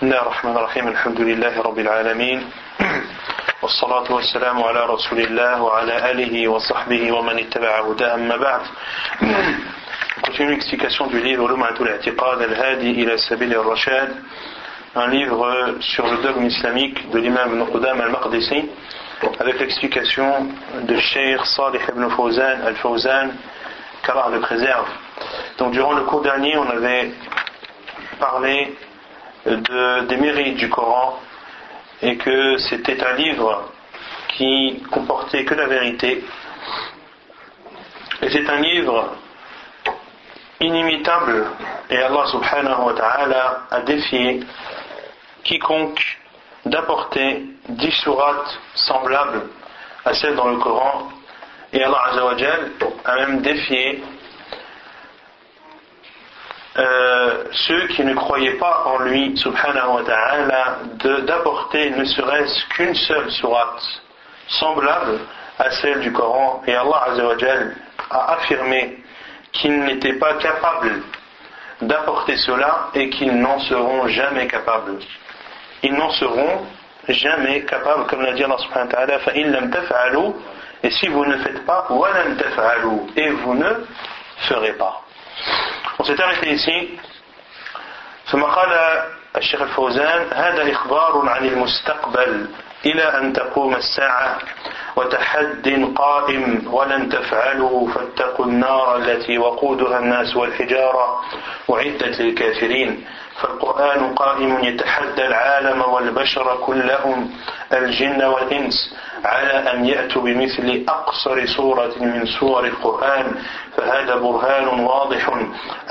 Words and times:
بسم 0.00 0.08
الله 0.08 0.22
الرحمن 0.22 0.56
الرحيم 0.56 0.88
الحمد 0.88 1.20
لله 1.20 1.62
رب 1.62 1.78
العالمين 1.78 2.50
والصلاة 3.62 4.12
والسلام 4.12 4.62
على 4.62 4.86
رسول 4.86 5.18
الله 5.20 5.62
وعلى 5.62 6.10
آله 6.10 6.48
وصحبه 6.48 7.12
ومن 7.12 7.38
اتبع 7.38 7.80
هداه 7.80 8.14
أما 8.14 8.36
بعد 8.36 8.60
continue 10.24 10.56
l'explication 10.56 11.06
du 11.08 11.20
livre 11.20 11.46
Lumatul 11.48 11.88
I'tiqad 11.92 12.40
al-Hadi 12.40 12.90
ila 13.02 13.18
Sabil 13.18 13.52
al-Rashad 13.54 14.16
un 14.96 15.06
livre 15.08 15.76
sur 15.80 16.06
le 16.06 16.16
dogme 16.22 16.46
islamique 16.46 17.10
de 17.10 17.18
l'imam 17.18 17.60
Ibn 17.60 17.70
Qudam 17.70 18.00
al-Maqdisi 18.00 18.70
avec 19.38 19.60
l'explication 19.60 20.48
de 20.80 20.96
Sheikh 20.96 21.44
Salih 21.44 21.82
ibn 21.90 22.08
Fawzan 22.08 22.62
al-Fawzan 22.64 23.32
qu'Allah 24.02 24.28
le 24.32 24.40
préserve 24.40 24.88
donc 25.58 25.72
durant 25.72 25.92
le 25.92 26.04
cours 26.04 26.22
dernier 26.22 26.56
on 26.56 26.70
avait 26.70 27.12
parlé 28.18 28.74
de, 29.46 30.06
des 30.06 30.16
mérites 30.16 30.56
du 30.56 30.68
Coran 30.68 31.18
et 32.02 32.16
que 32.16 32.56
c'était 32.58 33.02
un 33.04 33.12
livre 33.14 33.70
qui 34.28 34.82
comportait 34.90 35.44
que 35.44 35.54
la 35.54 35.66
vérité. 35.66 36.24
Et 38.22 38.30
c'est 38.30 38.48
un 38.48 38.60
livre 38.60 39.16
inimitable 40.60 41.46
et 41.88 41.96
Allah 41.98 42.26
subhanahu 42.26 42.84
wa 42.86 42.92
ta'ala 42.92 43.62
a 43.70 43.80
défié 43.80 44.40
quiconque 45.42 46.18
d'apporter 46.66 47.46
dix 47.68 47.92
sourates 48.02 48.58
semblables 48.74 49.48
à 50.04 50.12
celles 50.14 50.36
dans 50.36 50.48
le 50.48 50.58
Coran 50.58 51.08
et 51.72 51.82
Allah 51.82 52.12
a 53.04 53.16
même 53.16 53.40
défié 53.40 54.02
euh, 56.77 57.43
ceux 57.51 57.87
qui 57.87 58.03
ne 58.03 58.13
croyaient 58.13 58.57
pas 58.57 58.83
en 58.85 58.99
lui, 58.99 59.37
subhanahu 59.37 59.95
wa 59.95 60.03
ta'ala, 60.03 60.77
d'apporter 61.25 61.91
ne 61.91 62.03
serait-ce 62.03 62.65
qu'une 62.69 62.95
seule 62.95 63.31
sourate 63.31 63.81
semblable 64.47 65.19
à 65.57 65.71
celle 65.71 66.01
du 66.01 66.11
Coran. 66.11 66.61
Et 66.67 66.75
Allah 66.75 67.03
azawajal 67.11 67.75
a 68.09 68.33
affirmé 68.33 68.97
qu'ils 69.53 69.79
n'étaient 69.79 70.19
pas 70.19 70.33
capables 70.33 71.01
d'apporter 71.81 72.35
cela 72.37 72.89
et 72.93 73.09
qu'ils 73.09 73.39
n'en 73.39 73.59
seront 73.59 74.07
jamais 74.07 74.47
capables. 74.47 74.97
Ils 75.81 75.93
n'en 75.93 76.09
seront 76.11 76.65
jamais 77.07 77.61
capables, 77.63 78.05
comme 78.07 78.21
l'a 78.21 78.33
dit 78.33 78.43
Allah 78.43 78.57
subhanahu 78.57 78.87
wa 78.87 78.93
ta'ala, 78.93 79.19
فَإِن 79.19 80.33
et 80.83 80.91
si 80.91 81.07
vous 81.07 81.25
ne 81.25 81.37
faites 81.37 81.65
pas, 81.65 81.87
وَلَمْ 81.89 82.37
تَفْعَلُوا 82.37 83.07
et 83.15 83.29
vous 83.31 83.55
ne 83.55 83.69
ferez 84.47 84.73
pas. 84.73 85.01
On 86.00 86.02
s'est 86.02 86.18
arrêté 86.22 86.48
ici. 86.52 86.98
ثم 88.30 88.42
قال 88.42 88.72
الشيخ 89.36 89.62
الفوزان 89.62 90.32
هذا 90.32 90.72
إخبار 90.72 91.28
عن 91.28 91.44
المستقبل. 91.44 92.46
إلى 92.86 93.02
أن 93.02 93.32
تقوم 93.32 93.74
الساعة 93.74 94.38
وتحد 94.96 95.92
قائم 95.96 96.74
ولن 96.74 97.08
تفعلوا 97.08 97.88
فاتقوا 97.92 98.46
النار 98.46 98.96
التي 98.96 99.38
وقودها 99.38 99.98
الناس 99.98 100.36
والحجارة 100.36 101.20
أعدت 101.70 102.20
للكافرين. 102.20 103.04
فالقرآن 103.40 104.14
قائم 104.14 104.64
يتحدى 104.64 105.26
العالم 105.26 105.80
والبشر 105.82 106.56
كلهم 106.66 107.30
الجن 107.72 108.24
والإنس. 108.24 108.96
على 109.24 109.72
أن 109.72 109.84
يأتوا 109.84 110.22
بمثل 110.22 110.84
أقصر 110.88 111.46
سورة 111.46 111.92
من 112.00 112.26
سور 112.26 112.64
القرآن 112.64 113.34
فهذا 113.76 114.14
برهان 114.14 114.68
واضح 114.68 115.28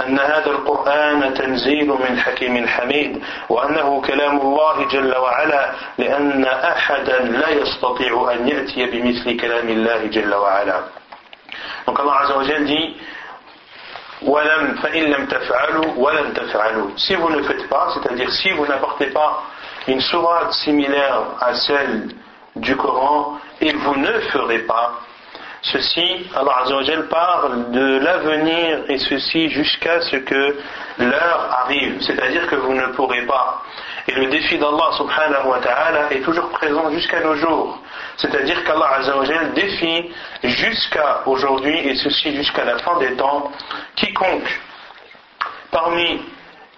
أن 0.05 0.19
هذا 0.19 0.45
القرآن 0.51 1.33
تنزيل 1.33 1.87
من 1.87 2.19
حكيم 2.19 2.67
حميد 2.67 3.23
وأنه 3.49 4.01
كلام 4.01 4.41
الله 4.41 4.87
جل 4.87 5.17
وعلا 5.17 5.71
لأن 5.97 6.45
أحدا 6.45 7.19
لا 7.19 7.49
يستطيع 7.49 8.31
أن 8.33 8.47
يأتي 8.47 8.85
بمثل 8.85 9.39
كلام 9.39 9.69
الله 9.69 10.05
جل 10.05 10.33
وعلا. 10.35 10.79
Donc 11.87 11.99
Allah 11.99 12.21
Azza 12.21 12.37
wa 12.37 12.43
Jal 12.43 12.65
dit 12.65 12.95
Si 16.97 17.15
vous 17.15 17.29
ne 17.29 17.41
faites 17.43 17.69
pas, 17.69 17.87
c'est-à-dire 17.93 18.31
si 18.31 18.51
vous 18.51 18.67
n'apportez 18.67 19.07
pas 19.07 19.43
une 19.87 20.01
sourate 20.01 20.51
similaire 20.53 21.21
à 21.39 21.53
celle 21.55 22.09
du 22.59 22.75
Coran 22.75 23.37
et 23.61 23.71
vous 23.73 23.95
ne 23.95 24.11
ferez 24.31 24.59
pas, 24.59 24.99
ceci, 25.61 26.29
Allah 26.35 26.61
Azzawajal 26.63 27.07
parle 27.07 27.71
de 27.71 27.99
l'avenir 27.99 28.85
et 28.87 28.97
ceci 28.97 29.49
jusqu'à 29.49 30.01
ce 30.01 30.17
que 30.17 30.57
l'heure 30.99 31.57
arrive, 31.63 32.01
c'est-à-dire 32.01 32.47
que 32.47 32.55
vous 32.55 32.73
ne 32.73 32.87
pourrez 32.87 33.25
pas. 33.25 33.63
Et 34.07 34.13
le 34.13 34.27
défi 34.27 34.57
d'Allah 34.57 34.91
subhanahu 34.97 35.47
wa 35.47 35.59
ta'ala 35.59 36.11
est 36.11 36.21
toujours 36.21 36.49
présent 36.49 36.89
jusqu'à 36.91 37.19
nos 37.19 37.35
jours. 37.35 37.79
C'est-à-dire 38.17 38.63
qu'Allah 38.63 38.95
Azzawajal 38.99 39.53
défie 39.53 40.11
jusqu'à 40.43 41.21
aujourd'hui 41.25 41.77
et 41.77 41.95
ceci 41.95 42.35
jusqu'à 42.35 42.63
la 42.65 42.77
fin 42.79 42.97
des 42.99 43.13
temps 43.15 43.51
quiconque 43.95 44.59
parmi 45.71 46.21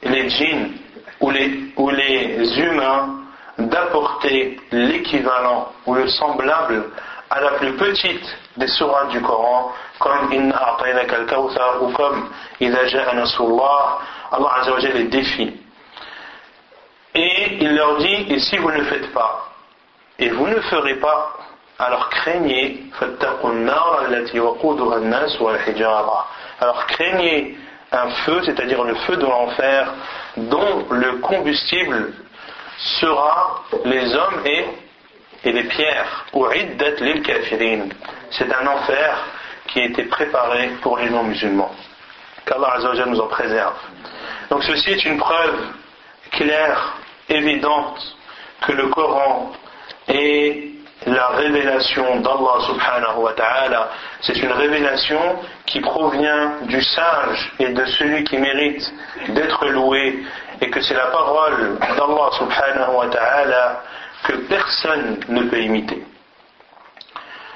les 0.04 0.30
djinns 0.30 0.72
ou 1.20 1.30
les, 1.30 1.72
ou 1.78 1.90
les 1.90 2.60
humains 2.60 3.21
d'apporter 3.68 4.60
l'équivalent 4.72 5.72
ou 5.86 5.96
le 5.96 6.08
semblable 6.08 6.92
à 7.30 7.42
la 7.42 7.52
plus 7.52 7.74
petite 7.74 8.38
des 8.58 8.68
sourates 8.68 9.10
du 9.10 9.22
Coran, 9.22 9.72
comme 10.00 10.34
Inna 10.34 10.56
a'tainaka 10.56 11.16
al-kawthar 11.16 11.82
ou 11.84 11.92
comme 11.92 12.30
Idha 12.60 12.88
ja'a 12.88 13.14
nasrullah, 13.14 14.00
Allah 14.32 14.50
Azza 14.60 14.72
wa 14.74 14.80
les 14.80 15.06
défie. 15.06 15.54
Et 17.16 17.58
il 17.62 17.76
leur 17.76 17.98
dit, 17.98 18.28
et 18.30 18.40
si 18.40 18.58
vous 18.58 18.72
ne 18.72 18.84
faites 18.84 19.12
pas, 19.14 19.50
et 20.20 20.30
vous 20.30 20.48
ne 20.48 20.60
ferez 20.62 20.96
pas, 20.96 21.34
alors 21.80 22.10
craignez, 22.10 22.84
alors 26.60 26.86
craignez 26.86 27.58
un 27.92 28.10
feu, 28.10 28.42
c'est-à-dire 28.46 28.84
le 28.84 28.96
feu 28.96 29.18
de 29.18 29.26
l'enfer, 29.26 29.94
dont 30.38 30.86
le 30.92 31.18
combustible 31.18 32.14
sera 33.00 33.64
les 33.86 34.16
hommes 34.16 34.42
et, 34.46 34.66
et 35.44 35.52
les 35.52 35.64
pierres. 35.64 36.26
C'est 38.32 38.54
un 38.54 38.68
enfer 38.68 39.26
qui 39.68 39.80
a 39.82 39.86
été 39.86 40.04
préparé 40.04 40.70
pour 40.82 40.98
les 40.98 41.10
non-musulmans. 41.10 41.72
Qu'Allah 42.46 43.06
nous 43.06 43.20
en 43.20 43.28
préserve. 43.28 43.76
Donc 44.50 44.64
ceci 44.64 44.92
est 44.92 45.06
une 45.06 45.18
preuve 45.18 45.56
claire, 46.32 46.96
évidente, 47.30 48.18
que 48.62 48.72
le 48.74 48.88
Coran 48.88 49.52
est 50.08 50.72
la 51.06 51.28
révélation 51.30 52.20
d'Allah 52.20 52.66
subhanahu 52.66 53.22
wa 53.22 53.34
ta'ala. 53.34 53.90
C'est 54.22 54.38
une 54.38 54.52
révélation 54.52 55.40
qui 55.66 55.80
provient 55.80 56.54
du 56.64 56.82
sage 56.82 57.54
et 57.60 57.70
de 57.70 57.86
celui 57.86 58.24
qui 58.24 58.38
mérite 58.38 58.94
d'être 59.30 59.68
loué 59.68 60.24
et 60.62 60.70
que 60.70 60.82
c'est 60.82 60.94
la 60.94 61.08
parole 61.08 61.80
d'Allah 61.80 62.30
subhanahu 62.38 62.94
wa 62.96 63.08
ta'ala 63.08 63.82
que 64.24 64.34
personne 64.48 65.20
ne 65.28 65.44
peut 65.50 65.62
imiter. 65.62 66.04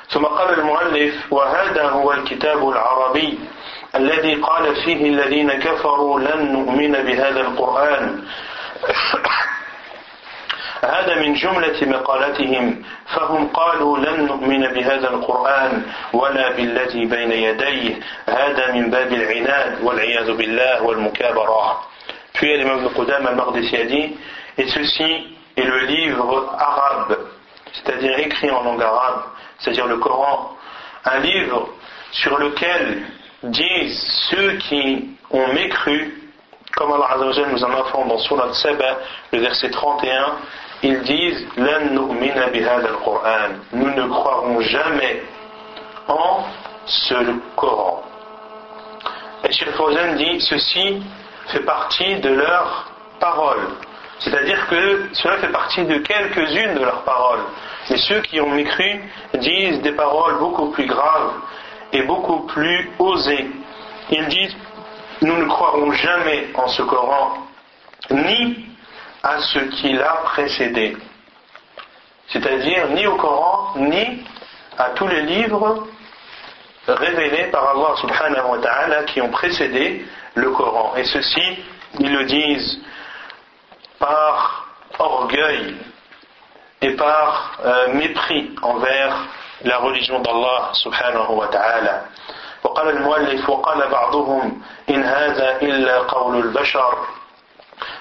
ثم 0.09 0.25
قال 0.25 0.59
المؤلف 0.59 1.33
وهذا 1.33 1.83
هو 1.89 2.13
الكتاب 2.13 2.69
العربي 2.69 3.39
الذي 3.95 4.35
قال 4.35 4.75
فيه 4.75 5.09
الذين 5.09 5.51
كفروا 5.53 6.19
لن 6.19 6.51
نؤمن 6.53 6.91
بهذا 6.91 7.41
القرآن. 7.41 8.23
هذا 10.83 11.15
من 11.15 11.33
جملة 11.33 11.79
مقالتهم 11.81 12.83
فهم 13.15 13.47
قالوا 13.47 13.97
لن 13.97 14.25
نؤمن 14.25 14.67
بهذا 14.67 15.09
القرآن 15.09 15.83
ولا 16.13 16.51
بالذي 16.51 17.05
بين 17.05 17.31
يديه. 17.31 17.95
هذا 18.29 18.71
من 18.71 18.89
باب 18.89 19.13
العناد 19.13 19.83
والعياذ 19.83 20.31
بالله 20.31 20.83
والمكابرة. 20.83 21.94
Puis 22.35 22.57
l'imam 22.57 22.83
de 22.83 22.89
Qudam 22.89 23.25
al-Maqdisi 23.25 23.75
a 23.77 23.85
dit, 23.85 24.15
et 24.57 24.67
ceci 24.67 25.37
est 25.55 25.63
le 25.63 25.85
livre 25.85 26.53
arabe, 26.57 27.17
c'est-à-dire 27.73 28.19
écrit 28.19 28.51
en 28.51 28.63
langue 28.63 28.81
arabe, 28.81 29.23
c'est-à-dire 29.59 29.87
le 29.87 29.97
Coran, 29.97 30.55
un 31.05 31.19
livre 31.19 31.69
sur 32.11 32.37
lequel 32.37 33.03
disent 33.43 34.27
ceux 34.29 34.53
qui 34.57 35.09
ont 35.31 35.47
mécru, 35.53 36.21
comme 36.75 36.91
Allah 36.91 37.07
Azza 37.11 37.47
nous 37.47 37.63
en 37.63 37.71
informe 37.71 38.09
dans 38.09 38.17
Surat 38.17 38.53
Saba, 38.53 38.97
le 39.31 39.39
verset 39.39 39.69
31, 39.69 40.35
ils 40.83 41.01
disent 41.03 41.47
Nous 41.57 41.65
ne 43.89 44.07
croirons 44.09 44.59
jamais 44.61 45.23
en 46.07 46.43
ce 46.85 47.15
Coran. 47.55 48.03
Et 49.47 49.53
Fawzan 49.71 50.15
dit 50.15 50.41
Ceci 50.41 51.01
fait 51.47 51.65
partie 51.65 52.19
de 52.19 52.29
leurs 52.29 52.91
paroles. 53.19 53.67
C'est-à-dire 54.19 54.67
que 54.67 55.09
cela 55.13 55.37
fait 55.37 55.51
partie 55.51 55.83
de 55.85 55.97
quelques-unes 55.97 56.75
de 56.75 56.79
leurs 56.85 57.03
paroles. 57.03 57.43
Mais 57.89 57.97
ceux 57.97 58.21
qui 58.21 58.39
ont 58.41 58.49
mécru 58.49 59.01
disent 59.35 59.81
des 59.81 59.91
paroles 59.91 60.39
beaucoup 60.39 60.71
plus 60.71 60.87
graves 60.87 61.33
et 61.91 62.03
beaucoup 62.03 62.41
plus 62.47 62.89
osées. 62.99 63.47
Ils 64.09 64.27
disent 64.27 64.55
Nous 65.21 65.37
ne 65.37 65.45
croirons 65.45 65.91
jamais 65.91 66.47
en 66.55 66.67
ce 66.67 66.81
Coran, 66.83 67.37
ni 68.11 68.65
à 69.23 69.39
ce 69.39 69.59
qui 69.59 69.93
l'a 69.93 70.17
précédé. 70.23 70.97
C'est-à-dire 72.27 72.89
ni 72.89 73.05
au 73.05 73.15
Coran, 73.15 73.73
ni 73.77 74.23
à 74.77 74.89
tous 74.91 75.07
les 75.07 75.21
livres 75.21 75.87
révélés 76.86 77.44
par 77.50 77.68
Allah 77.70 77.96
subhanahu 78.00 78.50
wa 78.50 78.58
ta'ala 78.58 79.04
qui 79.04 79.20
ont 79.20 79.30
précédé 79.30 80.04
le 80.34 80.50
Coran. 80.50 80.94
Et 80.96 81.04
ceci, 81.04 81.58
ils 81.98 82.12
le 82.12 82.24
disent 82.24 82.80
par 83.98 84.66
orgueil 84.98 85.76
et 86.82 86.90
par 86.96 87.58
euh, 87.64 87.92
mépris 87.94 88.54
envers 88.62 89.16
la 89.62 89.78
religion 89.78 90.20
d'Allah 90.20 90.70
subhanahu 90.72 91.32
wa 91.34 91.48
ta'ala. 91.48 92.04
وقال 92.62 92.88
المؤلف 92.88 93.50
وقال 93.50 93.88
بعضهم 93.88 94.62
إن 94.90 95.02
هذا 95.02 95.62
إلا 95.62 95.98
قول 95.98 96.36
البشر 96.36 96.94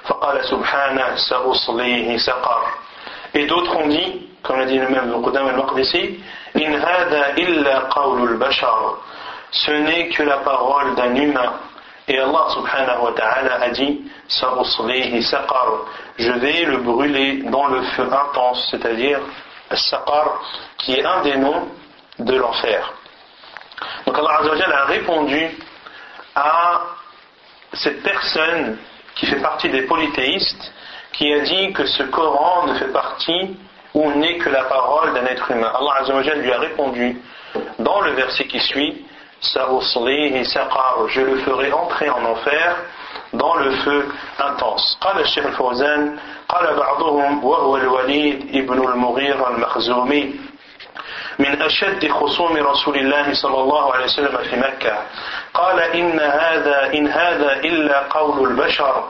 فقال 0.04 0.46
سبحانه 0.46 1.16
سأصليه 1.16 2.18
سقر 2.18 2.62
Et 3.36 3.46
d'autres 3.46 3.76
ont 3.78 3.88
dit, 3.88 4.28
comme 4.44 4.58
l'a 4.60 4.66
dit 4.66 4.78
le 4.80 4.90
même 4.90 5.22
Qudam 5.24 5.48
al-Maqdisi, 5.48 6.20
In 6.55 6.73
hada 6.75 7.35
illa 7.37 7.89
qawlul 7.93 8.39
bashar. 8.39 8.99
Ce 9.51 9.71
n'est 9.71 10.09
que 10.09 10.23
la 10.23 10.39
parole 10.39 10.95
d'un 10.95 11.15
humain. 11.15 11.55
Et 12.07 12.19
Allah 12.19 12.47
subhanahu 12.51 13.03
wa 13.03 13.13
ta'ala 13.13 13.63
a 13.63 13.69
dit, 13.71 14.03
saqar. 14.29 15.67
Je 16.19 16.33
vais 16.33 16.65
le 16.65 16.79
brûler 16.79 17.43
dans 17.45 17.67
le 17.69 17.83
feu 17.83 18.07
intense, 18.13 18.69
c'est-à-dire 18.71 19.21
saqar, 19.73 20.41
qui 20.79 20.95
est 20.95 21.05
un 21.05 21.23
des 21.23 21.37
noms 21.37 21.69
de 22.19 22.37
l'enfer. 22.37 22.93
Donc 24.07 24.19
Allah 24.19 24.41
a 24.75 24.85
répondu 24.85 25.51
à 26.35 26.81
cette 27.73 28.03
personne 28.03 28.79
qui 29.15 29.27
fait 29.27 29.41
partie 29.41 29.69
des 29.71 29.83
polythéistes, 29.83 30.73
qui 31.13 31.33
a 31.33 31.41
dit 31.41 31.73
que 31.73 31.87
ce 31.87 32.03
Coran 32.05 32.67
ne 32.67 32.75
fait 32.75 32.93
partie 32.93 33.57
ou 33.94 34.12
n'est 34.14 34.38
que 34.38 34.50
la 34.50 34.64
parole 34.66 35.14
d'un 35.14 35.26
être 35.26 35.50
humain. 35.52 35.72
Allah 35.74 35.94
Azza 36.00 36.36
lui 36.36 36.52
a 36.52 36.60
répondu 36.60 37.18
dans 37.80 38.02
le 38.02 38.12
verset 38.12 38.46
qui 38.46 38.60
suit 38.60 39.06
je 39.42 41.22
le 41.22 41.38
ferai 41.38 41.72
entrer 41.72 42.10
en 42.10 42.26
enfer 42.26 42.76
dans 43.34 43.56
le 43.56 43.72
feu 43.72 44.06
intense. 44.40 44.98
قال 45.02 45.20
الشيخ 45.20 45.46
الفوزان 45.46 46.20
قال 46.50 46.76
بعضهم 46.76 47.44
وهو 47.46 47.78
الوليد 47.78 48.56
ابن 48.56 48.88
المغيرة 48.88 49.50
المخزومي 49.50 50.36
من 51.40 51.62
أشد 51.62 52.12
خصوم 52.12 52.58
رسول 52.58 52.98
الله 52.98 53.34
صلى 53.34 53.58
الله 53.58 53.94
عليه 53.94 54.06
وسلم 54.06 54.38
في 54.38 54.56
مكة 54.56 54.98
قال 55.54 55.80
إن 55.80 56.20
هذا 56.20 56.94
إن 56.94 57.08
هذا 57.08 57.54
إلا 57.54 58.00
قول 58.10 58.48
البشر 58.50 59.04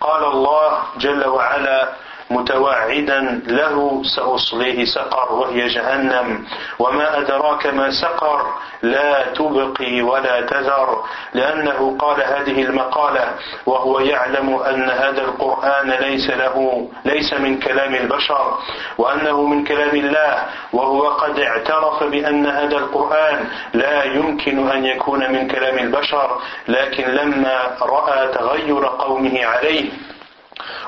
قال 0.00 0.24
الله 0.24 0.78
جل 0.98 1.26
وعلا 1.26 1.92
متوعدا 2.33 3.41
له 3.47 4.01
سأصليه 4.15 4.85
سقر 4.85 5.33
وهي 5.33 5.67
جهنم. 5.67 6.45
وما 6.79 7.17
أدراك 7.19 7.67
ما 7.67 7.91
سقر 7.91 8.45
لا 8.83 9.33
تبقي 9.33 10.01
ولا 10.01 10.41
تذر. 10.41 11.03
لأنه 11.33 11.97
قال 11.99 12.23
هذه 12.23 12.61
المقالة 12.63 13.25
وهو 13.65 13.99
يعلم 13.99 14.55
أن 14.55 14.89
هذا 14.89 15.21
القرآن 15.21 15.89
ليس 15.89 16.29
له 16.29 16.87
ليس 17.05 17.33
من 17.33 17.59
كلام 17.59 17.95
البشر 17.95 18.57
وأنه 18.97 19.41
من 19.41 19.63
كلام 19.63 19.95
الله. 19.95 20.45
وهو 20.73 21.09
قد 21.09 21.39
اعترف 21.39 22.03
بأن 22.03 22.45
هذا 22.47 22.77
القرآن 22.77 23.45
لا 23.73 24.03
يمكن 24.03 24.69
أن 24.71 24.85
يكون 24.85 25.31
من 25.31 25.47
كلام 25.47 25.77
البشر 25.79 26.41
لكن 26.67 27.03
لما 27.03 27.77
رأى 27.81 28.27
تغير 28.27 28.85
قومه 28.85 29.45
عليه 29.45 29.91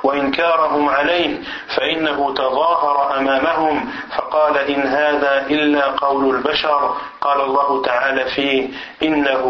وإنكارهم 0.03 0.89
عليه 0.89 1.39
فإنه 1.75 2.33
تظاهر 2.33 3.17
أمامهم 3.17 3.89
فقال 4.17 4.57
إن 4.57 4.81
هذا 4.81 5.47
إلا 5.47 5.85
قول 5.87 6.35
البشر. 6.35 6.95
قال 7.21 7.41
الله 7.41 7.81
تعالى 7.81 8.25
فيه 8.25 8.69
إنه 9.03 9.43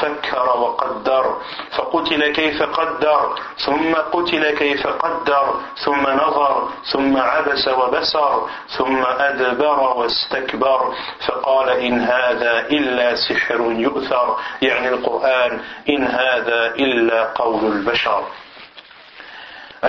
فكر 0.00 0.58
وقدر 0.58 1.36
فقتل 1.76 2.32
كيف 2.32 2.62
قدر 2.62 3.34
ثم 3.56 3.94
قتل 3.94 4.50
كيف 4.50 4.86
قدر 4.86 5.54
ثم 5.84 6.02
نظر 6.02 6.68
ثم 6.92 7.16
عبس 7.16 7.68
وبسر 7.68 8.48
ثم 8.68 9.02
أدبر 9.18 9.80
واستكبر. 9.80 10.94
فقال 11.26 11.68
إن 11.68 12.00
هذا 12.00 12.60
إلا 12.60 13.14
سحر 13.14 13.60
يؤثر 13.72 14.36
يعني 14.62 14.88
القرآن 14.88 15.60
إن 15.88 16.04
هذا 16.04 16.66
إلا 16.66 17.24
قول 17.24 17.64
البشر. 17.64 18.22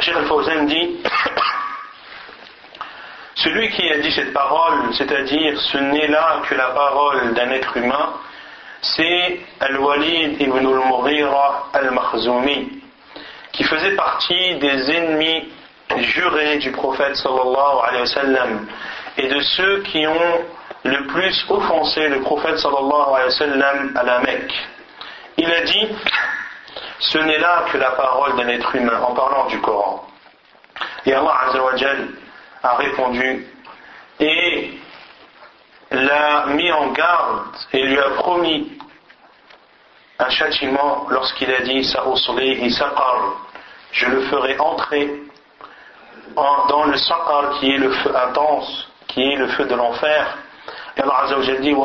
Cheikh 0.02 0.16
al-Fawzan 0.16 0.66
dit 0.66 0.98
Celui 3.36 3.70
qui 3.70 3.90
a 3.92 3.98
dit 4.00 4.12
cette 4.12 4.34
parole, 4.34 4.94
c'est-à-dire 4.94 5.60
ce 5.60 5.78
n'est 5.78 6.08
là 6.08 6.42
que 6.48 6.56
la 6.56 6.70
parole 6.70 7.34
d'un 7.34 7.52
être 7.52 7.76
humain, 7.78 8.14
c'est 8.82 9.40
Al-Walid 9.60 10.42
ibn 10.42 10.58
al-Mughira 10.58 11.70
al-Makhzoumi, 11.74 12.82
qui 13.52 13.64
faisait 13.64 13.96
partie 13.96 14.56
des 14.56 14.92
ennemis 14.92 15.50
jurés 15.98 16.58
du 16.58 16.72
prophète 16.72 17.16
sallallahu 17.16 17.78
alayhi 17.88 18.02
wa 18.02 18.08
sallam 18.08 18.68
et 19.18 19.28
de 19.28 19.40
ceux 19.40 19.82
qui 19.84 20.06
ont 20.08 20.42
le 20.84 21.08
plus 21.08 21.46
offensé 21.50 22.08
le 22.10 22.22
prophète 22.22 22.58
sallallahu 22.58 23.14
alayhi 23.14 23.26
wa 23.26 23.32
sallam 23.32 23.92
à 23.96 24.04
la 24.04 24.20
Mecque. 24.20 24.54
Il 25.38 25.52
a 25.52 25.62
dit 25.62 25.88
ce 27.00 27.18
n'est 27.18 27.40
là 27.40 27.66
que 27.72 27.78
la 27.78 27.92
parole 27.92 28.36
d'un 28.38 28.48
être 28.48 28.76
humain 28.76 29.02
en 29.02 29.14
parlant 29.14 29.46
du 29.48 29.60
Coran. 29.62 30.08
Et 31.06 31.14
Allah 31.14 31.38
Azzawajal 31.48 32.10
a 32.64 32.76
répondu 32.76 33.48
et 34.20 34.80
l'a 35.92 36.46
mis 36.48 36.72
en 36.72 36.88
garde 36.92 37.44
et 37.74 37.84
lui 37.84 38.00
a 38.00 38.10
promis 38.12 38.78
un 40.20 40.30
châtiment 40.30 41.06
lorsqu'il 41.10 41.52
a 41.52 41.62
dit 41.62 41.84
je 43.92 44.06
le 44.08 44.22
ferai 44.24 44.58
entrer 44.60 45.22
dans 46.36 46.86
le 46.86 46.98
saqar 46.98 47.60
qui 47.60 47.72
est 47.72 47.78
le 47.78 47.92
feu 47.92 48.16
intense, 48.16 48.88
qui 49.08 49.22
est 49.22 49.36
le 49.36 49.48
feu 49.50 49.66
de 49.66 49.76
l'enfer. 49.76 50.38
Et 50.98 51.02
Allah 51.02 51.24
Azzawajal 51.24 51.62
dit 51.62 51.76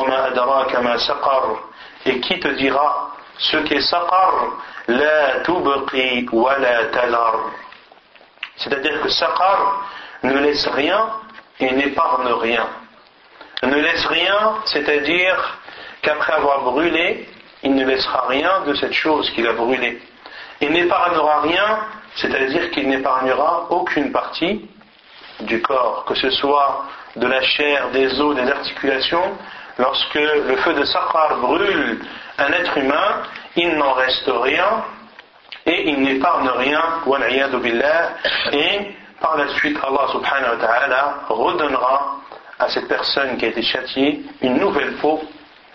et 2.07 2.21
qui 2.21 2.41
te 2.41 2.49
dira 2.49 3.11
ce 3.39 3.57
qu'est 3.59 3.81
saqar? 3.81 4.33
La 4.91 5.41
tubqi 5.41 6.29
wa 6.33 6.59
la 6.59 6.87
talar 6.87 7.51
c'est-à-dire 8.57 9.01
que 9.03 9.09
saqar 9.09 9.87
ne 10.23 10.39
laisse 10.39 10.67
rien 10.69 11.09
et 11.61 11.71
n'épargne 11.73 12.33
rien. 12.33 12.67
Ne 13.63 13.77
laisse 13.77 14.05
rien 14.07 14.57
c'est-à-dire 14.67 15.59
qu'après 16.03 16.33
avoir 16.35 16.63
brûlé 16.63 17.29
il 17.63 17.75
ne 17.75 17.85
laissera 17.85 18.27
rien 18.29 18.63
de 18.67 18.75
cette 18.75 18.93
chose 18.93 19.31
qu'il 19.31 19.47
a 19.47 19.53
brûlée. 19.53 20.01
Et 20.61 20.69
n'épargnera 20.69 21.41
rien 21.43 21.79
c'est-à-dire 22.17 22.71
qu'il 22.71 22.89
n'épargnera 22.89 23.67
aucune 23.71 24.13
partie 24.13 24.69
du 25.41 25.63
corps 25.63 26.05
que 26.07 26.15
ce 26.15 26.31
soit 26.31 26.85
de 27.17 27.27
la 27.27 27.43
chair, 27.43 27.91
des 27.91 28.21
os, 28.21 28.37
des 28.37 28.51
articulations. 28.51 29.37
Lorsque 29.79 30.15
le 30.15 30.57
feu 30.57 30.75
de 30.75 30.85
Saqar 30.85 31.37
brûle 31.39 32.01
un 32.41 32.53
être 32.53 32.77
humain, 32.79 33.23
il 33.57 33.77
n'en 33.77 33.93
reste 33.93 34.29
rien 34.29 34.85
et 35.67 35.91
il 35.91 36.01
n'épargne 36.03 36.49
rien, 36.49 36.83
et 38.53 38.97
par 39.21 39.37
la 39.37 39.49
suite 39.49 39.79
Allah 39.87 40.09
subhanahu 40.11 40.57
wa 40.59 40.67
ta'ala 40.67 41.15
redonnera 41.29 42.17
à 42.59 42.69
cette 42.69 42.89
personne 42.89 43.37
qui 43.37 43.45
a 43.45 43.49
été 43.49 43.63
châtiée 43.63 44.23
une 44.41 44.59
nouvelle 44.59 44.95
peau 44.97 45.21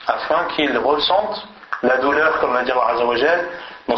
afin 0.08 0.46
qu'il 0.56 0.76
ressente 0.78 1.48
la 1.84 1.98
douleur, 1.98 2.40
comme 2.40 2.54
l'a 2.54 2.64
dit 2.64 2.72
Allah 2.72 2.94
Azzawajal 2.94 3.46
dans 3.88 3.98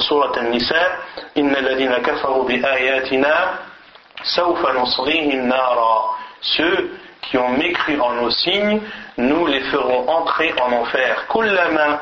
bi 2.44 2.64
ayatina 2.64 3.60
sawfa 4.24 4.74
nusrihim 4.74 5.48
nara 5.48 6.18
ceux 6.42 6.92
qui 7.22 7.38
ont 7.38 7.50
mécru 7.50 8.00
en 8.00 8.14
nos 8.14 8.30
signes, 8.30 8.82
nous 9.18 9.48
les 9.48 9.62
ferons 9.62 10.08
entrer 10.08 10.54
en 10.62 10.72
enfer. 10.72 11.26
Kullama 11.30 12.02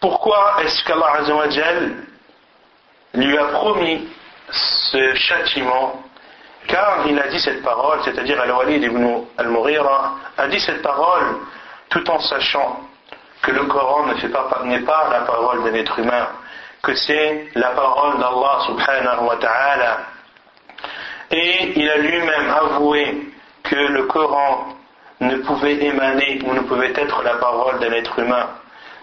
Pourquoi 0.00 0.56
est-ce 0.62 0.84
qu'Allah 0.84 1.22
lui 3.14 3.38
a 3.38 3.44
promis 3.46 4.08
ce 4.50 5.14
châtiment 5.14 6.02
car 6.66 7.06
il 7.06 7.18
a 7.18 7.28
dit 7.28 7.38
cette 7.38 7.62
parole, 7.62 8.00
c'est-à-dire 8.04 8.40
Al-Walid 8.40 8.82
ibn 8.82 9.24
al-Mughira, 9.38 10.14
a 10.36 10.48
dit 10.48 10.60
cette 10.60 10.82
parole 10.82 11.36
tout 11.88 12.08
en 12.10 12.18
sachant 12.20 12.80
que 13.42 13.52
le 13.52 13.64
Coran 13.64 14.06
n'est 14.06 14.28
pas, 14.28 14.48
pas 14.48 15.08
la 15.10 15.20
parole 15.20 15.62
d'un 15.64 15.74
être 15.74 15.98
humain, 15.98 16.28
que 16.82 16.94
c'est 16.94 17.48
la 17.54 17.70
parole 17.70 18.18
d'Allah 18.18 18.64
subhanahu 18.66 19.26
wa 19.26 19.36
ta'ala. 19.36 19.98
Et 21.30 21.72
il 21.76 21.88
a 21.88 21.98
lui-même 21.98 22.50
avoué 22.50 23.32
que 23.62 23.76
le 23.76 24.04
Coran 24.04 24.68
ne 25.20 25.36
pouvait 25.38 25.84
émaner 25.84 26.40
ou 26.44 26.52
ne 26.52 26.60
pouvait 26.60 26.92
être 26.94 27.22
la 27.22 27.34
parole 27.36 27.78
d'un 27.78 27.92
être 27.92 28.18
humain. 28.18 28.48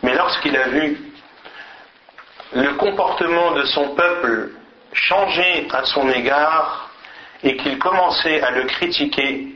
Mais 0.04 0.14
lorsqu'il 0.16 0.56
a 0.58 0.68
vu 0.68 0.98
le 2.54 2.74
comportement 2.74 3.52
de 3.52 3.64
son 3.66 3.96
peuple 3.96 4.52
changer 4.92 5.68
à 5.72 5.86
son 5.86 6.10
égard 6.10 6.90
et 7.42 7.56
qu'il 7.58 7.80
commençait 7.80 8.42
à 8.42 8.52
le 8.52 8.64
critiquer, 8.66 9.48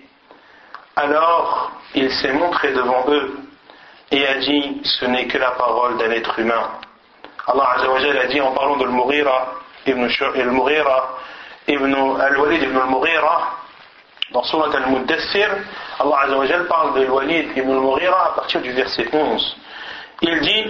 alors 0.96 1.72
il 1.94 2.12
s'est 2.12 2.34
montré 2.34 2.72
devant 2.72 3.06
eux 3.10 3.36
et 4.12 4.26
a 4.26 4.36
dit 4.40 4.82
ce 4.84 5.06
n'est 5.06 5.28
que 5.28 5.38
la 5.38 5.52
parole 5.52 5.98
d'un 5.98 6.12
être 6.12 6.40
humain. 6.40 6.72
Allah 7.46 7.70
Azzawajal 7.76 8.18
a 8.18 8.28
dit 8.28 8.42
en 8.42 8.52
parlant 8.54 8.78
de 8.78 8.86
Al-Mughira 8.86 9.54
ibn, 9.86 10.10
ibn 11.68 12.22
Al-Walid 12.22 12.64
ibn 12.64 12.78
Al-Mughira 12.78 13.54
dans 14.32 14.44
Surat 14.44 14.76
Al-Muddassir, 14.76 15.50
Allah 16.00 16.20
Azzawajal 16.24 16.68
parle 16.68 16.94
de 16.94 17.06
Al-Walid 17.06 17.58
ibn 17.58 17.70
Al-Mughira 17.70 18.32
à 18.32 18.36
partir 18.36 18.62
du 18.62 18.72
verset 18.72 19.08
11. 19.12 19.58
Il 20.22 20.40
dit. 20.40 20.66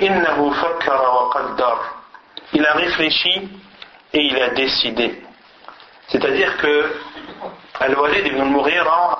Il 2.53 2.65
a 2.65 2.73
réfléchi 2.73 3.49
et 4.13 4.21
il 4.21 4.41
a 4.41 4.49
décidé. 4.49 5.21
C'est-à-dire 6.09 6.57
que 6.57 6.95
Al-Walid 7.79 8.25
ibn 8.27 8.41
Al-Mughira 8.41 9.19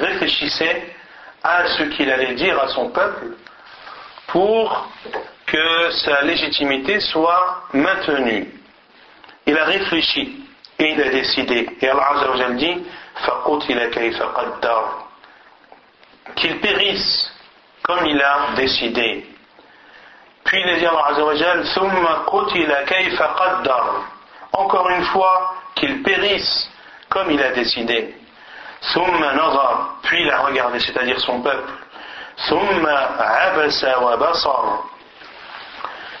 réfléchissait 0.00 0.94
à 1.42 1.66
ce 1.66 1.82
qu'il 1.84 2.10
allait 2.10 2.34
dire 2.34 2.60
à 2.60 2.68
son 2.68 2.90
peuple 2.90 3.36
pour 4.28 4.88
que 5.46 5.90
sa 5.90 6.22
légitimité 6.22 7.00
soit 7.00 7.64
maintenue. 7.72 8.52
Il 9.46 9.56
a 9.56 9.64
réfléchi 9.64 10.44
et 10.78 10.92
il 10.92 11.02
a 11.02 11.08
décidé. 11.08 11.68
Et 11.80 11.88
Allah 11.88 12.08
Azza 12.10 12.50
dit 12.50 12.84
qu'il 16.36 16.60
périsse 16.60 17.32
comme 17.82 18.06
il 18.06 18.20
a 18.20 18.48
décidé. 18.54 19.26
Puis 20.48 20.62
il 20.62 20.68
a 20.70 20.76
dit 20.78 20.86
Allah 20.86 21.04
Azza 21.08 21.22
Encore 24.52 24.88
une 24.88 25.04
fois, 25.04 25.54
qu'il 25.74 26.02
périsse 26.02 26.70
comme 27.10 27.30
il 27.30 27.42
a 27.42 27.50
décidé. 27.50 28.14
Puis 30.02 30.22
il 30.22 30.30
a 30.30 30.38
regardé, 30.38 30.80
c'est-à-dire 30.80 31.20
son 31.20 31.42
peuple. 31.42 31.70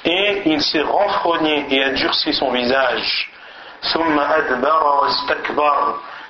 Et 0.04 0.42
il 0.44 0.60
s'est 0.60 0.82
renfrogné 0.82 1.66
et 1.70 1.84
a 1.84 1.90
durci 1.90 2.34
son 2.34 2.50
visage. 2.50 3.32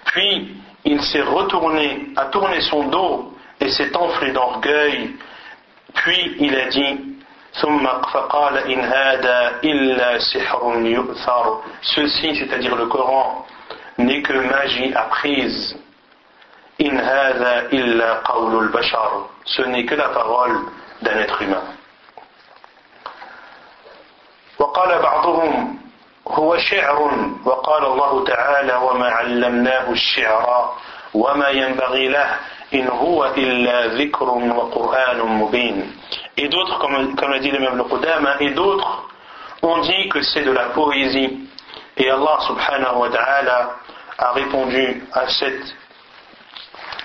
Puis 0.05 0.57
il 0.85 1.03
s'est 1.03 1.23
retourné, 1.23 2.07
a 2.17 2.27
tourné 2.27 2.61
son 2.61 2.85
dos 2.85 3.35
et 3.61 3.71
s'est 3.71 3.97
enflé 3.97 4.31
d'orgueil. 4.31 5.17
Puis 5.95 6.37
il 6.39 6.55
a 6.55 6.67
dit 6.67 7.18
ثم 7.53 7.87
فقال 8.13 8.59
إن 8.59 8.81
هذا 8.81 9.61
إلا 9.65 10.19
سحر 10.19 10.63
يؤثر. 10.85 11.63
Ceci 11.83 12.37
c'est-à-dire 12.37 12.77
le 12.77 12.87
Coran 12.87 13.47
n'est 13.99 14.23
que 14.23 14.33
magie 14.33 14.93
apprise. 14.95 15.77
إن 16.81 17.01
هذا 17.01 17.69
إلا 17.73 18.15
قول 18.15 18.65
البشر 18.65 19.27
ce 19.45 19.63
n'est 19.63 19.85
que 19.85 19.95
la 19.95 20.09
parole 20.09 20.61
d'un 21.03 21.17
être 21.19 21.43
humain. 21.43 21.65
وقال 24.59 24.99
بعضهم 25.03 25.79
هو 26.29 26.57
شعر. 26.57 26.99
وقال 27.45 27.85
الله 27.85 28.25
تعالى 28.25 28.75
وما 28.75 29.09
علمناه 29.09 29.91
الشعر 29.91 30.75
وما 31.15 31.49
ينبغي 31.49 32.09
له 32.09 32.37
إن 32.75 32.89
هو 32.89 33.25
إلا 33.25 33.87
ذكر 33.87 34.29
وقرآن 34.29 35.19
مبين. 35.19 35.97
Et 36.39 36.49
d'autres, 36.49 36.79
comme, 36.79 37.33
l'a 37.33 37.39
dit 37.41 37.51
le 37.51 37.59
même 37.59 37.83
Qudama, 37.89 38.37
et 38.39 38.51
d'autres 38.51 39.09
ont 39.61 39.79
dit 39.79 40.09
que 40.09 40.23
c'est 40.23 40.45
de 40.45 40.53
la 40.53 40.67
poésie. 40.71 41.49
Et 41.97 42.09
Allah 42.09 42.39
subhanahu 42.47 42.97
wa 42.97 43.09
ta'ala 43.11 43.77
a 44.19 44.33
répondu 44.33 45.03
à 45.13 45.29
cette 45.29 45.75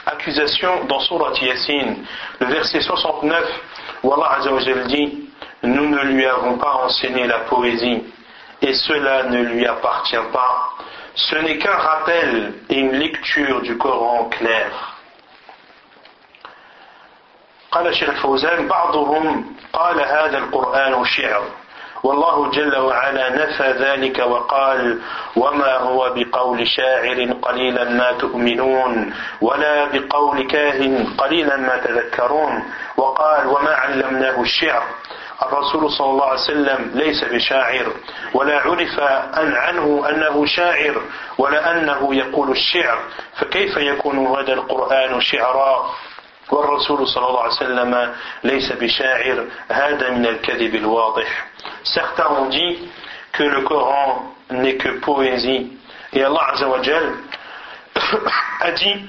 accusation 0.06 0.86
dans 0.86 1.00
Surat 1.00 1.34
Yasin, 1.42 1.96
le 2.42 2.46
verset 2.46 2.82
69, 2.82 3.44
où 4.04 4.14
Allah 4.14 4.38
Azzawajal 4.38 4.86
dit 4.86 5.30
Nous 5.64 5.90
ne 5.90 6.02
lui 6.04 6.26
avons 6.28 6.60
pas 6.60 6.84
enseigné 6.86 7.26
la 7.26 7.40
poésie, 7.40 8.04
et 8.62 8.74
cela 8.76 9.24
ne 9.24 9.42
lui 9.42 9.66
appartient 9.66 10.16
pas. 10.32 10.74
Ce 11.16 11.36
n'est 11.38 11.58
qu'un 11.58 11.72
rappel 11.72 12.54
et 12.70 12.78
une 12.78 12.92
lecture 12.92 13.62
du 13.62 13.78
Coran 13.80 14.26
clair. 14.26 14.93
قال 17.74 17.88
الشيخ 17.88 18.10
الفوزان 18.10 18.68
بعضهم 18.68 19.56
قال 19.74 20.00
هذا 20.02 20.38
القرآن 20.38 21.06
شعر. 21.06 21.44
والله 22.04 22.52
جل 22.52 22.78
وعلا 22.78 23.30
نفى 23.30 23.72
ذلك 23.72 24.20
وقال 24.20 25.00
وما 25.36 25.78
هو 25.78 26.14
بقول 26.16 26.68
شاعر 26.68 27.32
قليلا 27.42 27.84
ما 27.90 28.12
تؤمنون 28.12 29.14
ولا 29.42 29.86
بقول 29.86 30.48
كاهن 30.48 31.08
قليلا 31.18 31.58
ما 31.58 31.78
تذكرون 31.78 32.64
وقال 32.98 33.48
وما 33.48 33.72
علمناه 33.72 34.42
الشعر 34.42 34.84
الرسول 35.44 35.92
صلى 35.92 36.10
الله 36.10 36.26
عليه 36.26 36.42
وسلم 36.42 36.92
ليس 36.96 37.24
بشاعر 37.24 37.94
ولا 38.34 38.60
عرف 38.60 39.00
أن 39.40 39.54
عنه 39.56 40.06
أنه 40.10 40.46
شاعر 40.46 41.02
ولا 41.38 41.72
أنه 41.72 42.16
يقول 42.16 42.52
الشعر. 42.52 43.00
فكيف 43.40 43.78
يكون 43.78 44.28
هذا 44.28 44.54
القرآن 44.54 45.22
شعرا 45.22 45.90
والرسول 46.51 47.09
صلى 47.09 47.27
الله 47.27 47.41
عليه 47.43 47.53
وسلم 47.53 48.15
ليس 48.45 48.73
بشاعر 48.73 49.45
هذا 49.69 50.11
من 50.11 50.27
الكذب 50.27 50.75
الواضح 50.75 51.47
Certains 51.85 52.31
ont 52.41 52.47
dit 52.47 52.79
que 53.33 53.43
le 53.43 53.63
Coran 53.63 54.35
n'est 54.51 54.77
que 54.77 54.89
poésie. 55.01 55.73
Et 56.13 56.23
Allah 56.25 56.51
Azzawajal 56.53 57.13
a 58.61 58.71
dit 58.73 59.05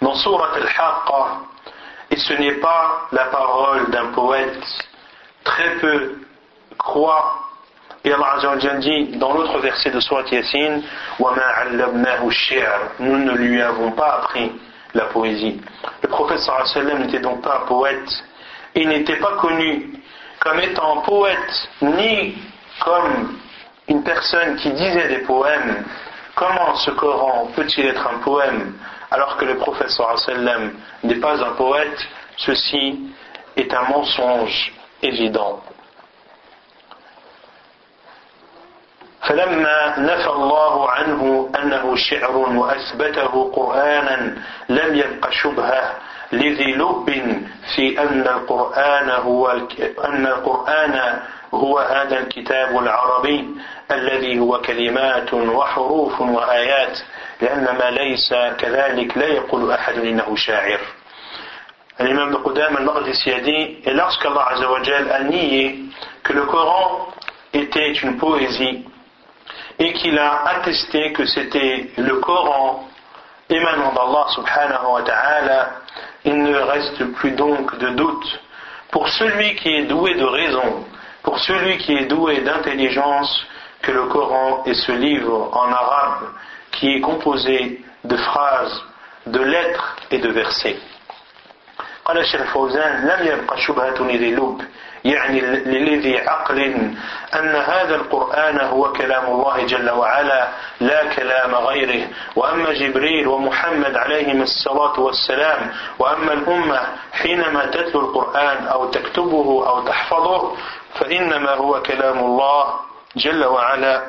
dans 0.00 0.14
Surat 0.14 0.50
Al-Haqqa, 0.54 1.40
et 2.10 2.16
ce 2.16 2.32
n'est 2.34 2.54
pas 2.60 3.08
la 3.12 3.24
parole 3.26 3.90
d'un 3.90 4.06
poète, 4.12 4.64
très 5.44 5.76
peu 5.76 6.16
croient. 6.78 7.34
Et 8.04 8.12
Allah 8.12 8.34
Azzawajal 8.36 8.78
dit 8.80 9.16
dans 9.18 9.32
l'autre 9.34 9.58
verset 9.58 9.90
de 9.90 10.00
Surat 10.00 10.24
Yasin, 10.30 10.80
Nous 12.98 13.18
ne 13.18 13.32
lui 13.32 13.60
avons 13.62 13.92
pas 13.92 14.20
appris 14.22 14.52
la 14.93 15.05
poésie. 15.05 15.59
Le 16.01 16.09
prophète 16.09 16.39
sallam 16.39 16.99
n'était 16.99 17.19
donc 17.19 17.41
pas 17.41 17.61
un 17.63 17.67
poète. 17.67 18.23
Il 18.75 18.89
n'était 18.89 19.17
pas 19.17 19.33
connu 19.37 19.93
comme 20.39 20.59
étant 20.59 21.01
poète, 21.01 21.69
ni 21.81 22.37
comme 22.79 23.39
une 23.87 24.03
personne 24.03 24.55
qui 24.57 24.71
disait 24.71 25.07
des 25.07 25.19
poèmes. 25.19 25.83
Comment 26.35 26.75
ce 26.75 26.91
Coran 26.91 27.47
peut-il 27.55 27.87
être 27.87 28.07
un 28.07 28.19
poème 28.19 28.75
alors 29.09 29.37
que 29.37 29.45
le 29.45 29.55
prophète 29.55 29.89
sallam 29.89 30.73
n'est 31.03 31.15
pas 31.15 31.43
un 31.43 31.51
poète? 31.53 32.07
Ceci 32.37 32.99
est 33.55 33.73
un 33.73 33.83
mensonge 33.89 34.73
évident. 35.01 35.61
فلما 39.27 39.99
نفى 39.99 40.29
الله 40.29 40.89
عنه 40.89 41.49
أنه 41.59 41.95
شعر 41.95 42.37
وأثبته 42.37 43.51
قرآنا 43.55 44.37
لم 44.69 44.95
يبق 44.95 45.29
شبهة 45.29 45.93
لذي 46.31 46.73
لب 46.73 47.09
في 47.75 47.99
أن 48.01 48.21
القرآن 48.21 49.09
هو 49.09 49.47
أن 50.05 50.25
القرآن 50.25 51.19
هو 51.53 51.79
هذا 51.79 52.19
الكتاب 52.19 52.77
العربي 52.79 53.49
الذي 53.91 54.39
هو 54.39 54.61
كلمات 54.61 55.33
وحروف 55.33 56.21
وآيات 56.21 56.99
لأن 57.41 57.63
ما 57.63 57.89
ليس 57.91 58.33
كذلك 58.57 59.17
لا 59.17 59.27
يقول 59.27 59.71
أحد 59.71 59.93
إنه 59.93 60.35
شاعر. 60.35 60.79
L'imam 61.99 62.29
de 62.29 62.37
Qudam 62.37 62.77
al-Maqdisi 62.77 63.31
a 63.31 63.39
dit, 63.39 63.79
et 63.83 63.91
lorsqu'Allah 63.91 64.49
a 65.15 65.23
nié 65.23 65.79
que 66.23 66.31
le 66.31 66.43
Coran 66.45 67.07
était 67.53 67.91
une 67.93 68.17
poésie, 68.17 68.85
et 69.78 69.92
qu'il 69.94 70.18
a 70.18 70.46
attesté 70.46 71.12
que 71.12 71.24
c'était 71.26 71.90
le 71.96 72.16
Coran 72.16 72.88
émanant 73.48 73.92
d'Allah 73.92 74.26
subhanahu 74.34 74.92
wa 74.94 75.02
ta'ala, 75.02 75.70
il 76.24 76.42
ne 76.42 76.56
reste 76.56 77.04
plus 77.14 77.32
donc 77.32 77.76
de 77.78 77.88
doute. 77.90 78.40
Pour 78.90 79.08
celui 79.08 79.54
qui 79.56 79.68
est 79.74 79.84
doué 79.84 80.14
de 80.14 80.24
raison, 80.24 80.84
pour 81.22 81.38
celui 81.38 81.78
qui 81.78 81.94
est 81.94 82.06
doué 82.06 82.40
d'intelligence, 82.40 83.46
que 83.82 83.90
le 83.92 84.04
Coran 84.06 84.62
est 84.64 84.74
ce 84.74 84.92
livre 84.92 85.50
en 85.52 85.72
arabe 85.72 86.28
qui 86.72 86.94
est 86.94 87.00
composé 87.00 87.84
de 88.04 88.16
phrases, 88.16 88.82
de 89.26 89.40
lettres 89.40 89.96
et 90.10 90.18
de 90.18 90.28
versets. 90.30 90.78
قال 92.04 92.18
الشيخ 92.18 92.40
الفوزان 92.40 93.06
لم 93.06 93.26
يبقى 93.26 93.60
شبهة 93.60 93.98
لذي 94.02 94.30
لب 94.34 94.62
يعني 95.07 95.41
لذي 95.41 96.19
عقل 96.19 96.59
أن 97.35 97.55
هذا 97.55 97.95
القرآن 97.95 98.59
هو 98.59 98.93
كلام 98.93 99.25
الله 99.25 99.65
جل 99.65 99.89
وعلا 99.89 100.47
لا 100.79 101.03
كلام 101.15 101.55
غيره. 101.55 102.07
وأما 102.35 102.73
جبريل 102.73 103.27
ومحمد 103.27 103.97
عليهم 103.97 104.41
الصلاة 104.41 104.99
والسلام 104.99 105.71
وأما 105.99 106.33
الأمة 106.33 106.79
حينما 107.11 107.65
تتلو 107.65 107.99
القرآن 107.99 108.67
أو 108.67 108.89
تكتبه 108.89 109.69
أو 109.69 109.85
تحفظه 109.85 110.57
فإنما 110.93 111.51
هو 111.51 111.81
كلام 111.81 112.19
الله 112.19 112.63
جل 113.15 113.45
وعلا 113.45 114.03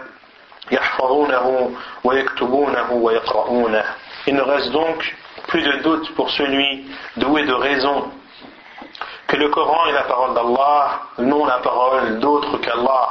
يحفظونه 0.71 1.71
ويكتبونه 2.05 2.93
ويقرؤونه. 2.93 3.85
Ne 4.31 4.43
reste 4.43 4.73
donc 4.73 5.17
plus 5.47 5.63
de 5.63 5.83
doute 5.83 6.15
pour 6.15 6.31
celui 6.31 6.87
doué 7.17 7.47
de 7.47 7.55
raison. 7.55 8.11
que 9.28 9.36
le 9.36 9.50
Coran 9.50 9.88
est 9.88 9.94
la 9.94 10.04
parole 10.04 10.34
d'Allah, 10.34 11.02
non 11.20 11.46
la 11.46 11.60
parole 11.60 12.20
d'autre 12.20 12.58
qu'Allah, 12.58 13.10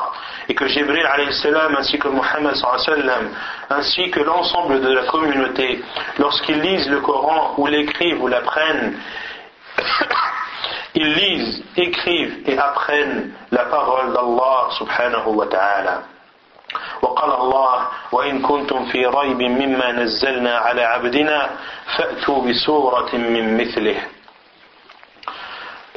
et 0.49 0.55
que 0.55 0.67
Jibril 0.69 1.07
salam 1.33 1.77
ainsi 1.77 1.99
que 1.99 2.09
Muhammad 2.09 2.55
sallam, 2.55 3.31
ainsi 3.71 4.11
que 4.11 4.21
l'ensemble 4.21 4.81
de 4.81 4.93
la 4.93 5.03
communauté, 5.05 5.83
lorsqu'ils 6.19 6.61
lisent 6.61 6.91
le 6.91 7.01
Coran 7.01 7.55
ou 7.59 7.67
l'écrivent 7.67 8.23
ou 8.23 8.29
l'apprennent, 8.29 8.99
ils 10.95 11.13
lisent, 11.15 11.65
écrivent 11.77 12.43
et 12.47 12.59
apprennent 12.59 13.33
la 13.51 13.65
parole 13.65 14.13
d'Allah 14.13 14.69
subhanahu 14.79 15.35
wa 15.35 15.47
ta'ala. 15.47 16.03
وقال 17.03 17.33
الله 17.35 17.87
وإن 18.13 18.43
كنتم 18.43 18.85
في 18.85 19.07
ريب 19.07 19.43
مما 19.43 19.93
نزلنا 19.93 20.59
على 20.59 20.83
عبدنا 20.83 21.51
فأتوا 21.97 22.43
بسورة 22.43 23.17
من 23.17 23.61
مثله 23.61 23.97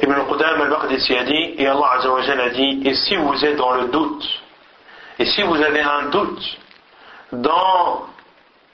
Ibn 0.02 0.14
Qudam 0.28 0.60
al-Baqdisi 0.60 1.16
a 1.16 1.24
dit, 1.24 1.54
et 1.58 1.66
Allah 1.66 1.90
Azzawajal 1.98 2.40
a 2.40 2.48
dit, 2.50 2.82
et 2.84 2.94
si 2.94 3.16
vous 3.16 3.44
êtes 3.44 3.56
dans 3.56 3.72
le 3.72 3.86
doute, 3.88 4.24
et 5.18 5.24
si 5.24 5.42
vous 5.42 5.60
avez 5.62 5.80
un 5.80 6.02
doute 6.10 6.58
dans 7.32 8.02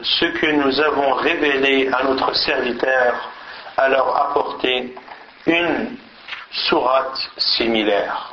ce 0.00 0.24
que 0.26 0.46
nous 0.46 0.80
avons 0.80 1.12
révélé 1.14 1.88
à 1.92 2.02
notre 2.02 2.34
serviteur, 2.34 3.14
alors 3.76 4.16
apportez 4.16 4.94
une 5.46 5.96
sourate 6.68 7.18
similaire. 7.38 8.28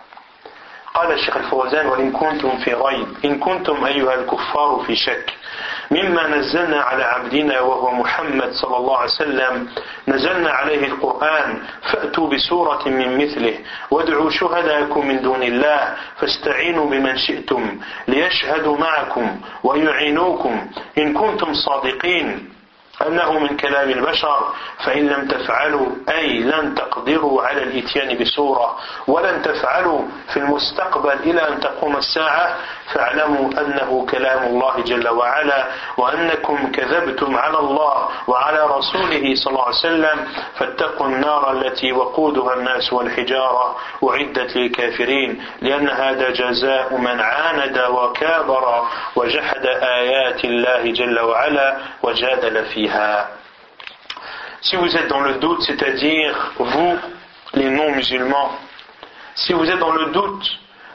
قال 0.94 1.12
الشيخ 1.12 1.38
الفوزان 1.38 1.86
وإن 1.88 2.12
كنتم 2.12 2.58
في 2.58 2.74
ريب 2.74 3.08
إن 3.25 3.39
كنتم 3.39 3.86
أيها 3.86 4.13
الكفار 4.13 4.84
في 4.88 4.96
شك 4.96 5.34
مما 5.91 6.29
نزلنا 6.29 6.81
على 6.81 7.05
عبدنا 7.05 7.61
وهو 7.61 7.91
محمد 7.91 8.53
صلى 8.53 8.76
الله 8.76 8.97
عليه 8.97 9.11
وسلم. 9.11 9.69
نزلنا 10.09 10.50
عليه 10.50 10.87
القرآن 10.87 11.62
فأتوا 11.93 12.29
بسورة 12.29 12.88
من 12.88 13.19
مثله. 13.19 13.59
وادعوا 13.91 14.31
شهداءكم 14.31 15.09
من 15.09 15.23
دون 15.23 15.43
الله 15.43 15.95
فاستعينوا 16.17 16.91
بمن 16.91 17.17
شئتم 17.17 17.81
ليشهدوا 18.09 18.79
معكم 18.79 19.41
ويعينوكم. 19.64 20.71
إن 20.99 21.14
كنتم 21.14 21.55
صادقين 21.55 22.50
أنه 23.07 23.38
من 23.38 23.57
كلام 23.57 23.91
البشر 23.91 24.55
فإن 24.85 25.07
لم 25.07 25.29
تفعلوا 25.29 25.87
أي 26.09 26.38
لن 26.38 26.75
تقدروا 26.75 27.43
على 27.43 27.62
الإتيان 27.62 28.19
بسورة. 28.19 28.79
ولن 29.07 29.43
تفعلوا 29.43 30.03
في 30.33 30.37
المستقبل 30.37 31.12
إلى 31.12 31.49
أن 31.49 31.61
تقوم 31.61 31.97
الساعة 31.97 32.57
فاعلموا 32.93 33.61
أنه 33.61 34.07
كلام 34.11 34.43
الله 34.43 34.81
جل 34.81 35.09
وعلا 35.09 35.67
وأنكم 35.97 36.73
كذبتم 36.73 37.37
على 37.37 37.59
الله 37.59 38.09
وعلى 38.26 38.67
رسوله 38.67 39.35
صلى 39.35 39.50
الله 39.53 39.64
عليه 39.64 39.76
وسلم 39.88 40.19
فاتقوا 40.59 41.07
النار 41.07 41.53
التي 41.53 41.93
وقودها 41.93 42.55
الناس 42.55 42.92
والحجارة 42.92 43.77
أعدت 44.05 44.57
للكافرين 44.57 45.44
لأن 45.62 45.88
هذا 45.88 46.31
جزاء 46.31 46.97
من 46.97 47.20
عاند 47.20 47.79
وكابر 47.79 48.87
وجحد 49.16 49.66
آيات 49.83 50.44
الله 50.44 50.83
جل 50.92 51.20
وعلا 51.20 51.77
وجادل 52.03 52.64
فيها. 52.64 53.29
Si 54.61 54.77
vous 54.77 54.97
êtes 54.97 55.09
dans 55.09 55.20
le 55.20 55.35
doute, 55.35 55.61
c'est-à-dire 55.62 56.53
vous, 56.59 56.99
les 57.53 57.68
non-musulmans, 57.68 58.51
si 59.35 59.53
vous 59.53 59.68
êtes 59.70 59.79
dans 59.79 59.92
le 59.92 60.07
doute 60.07 60.47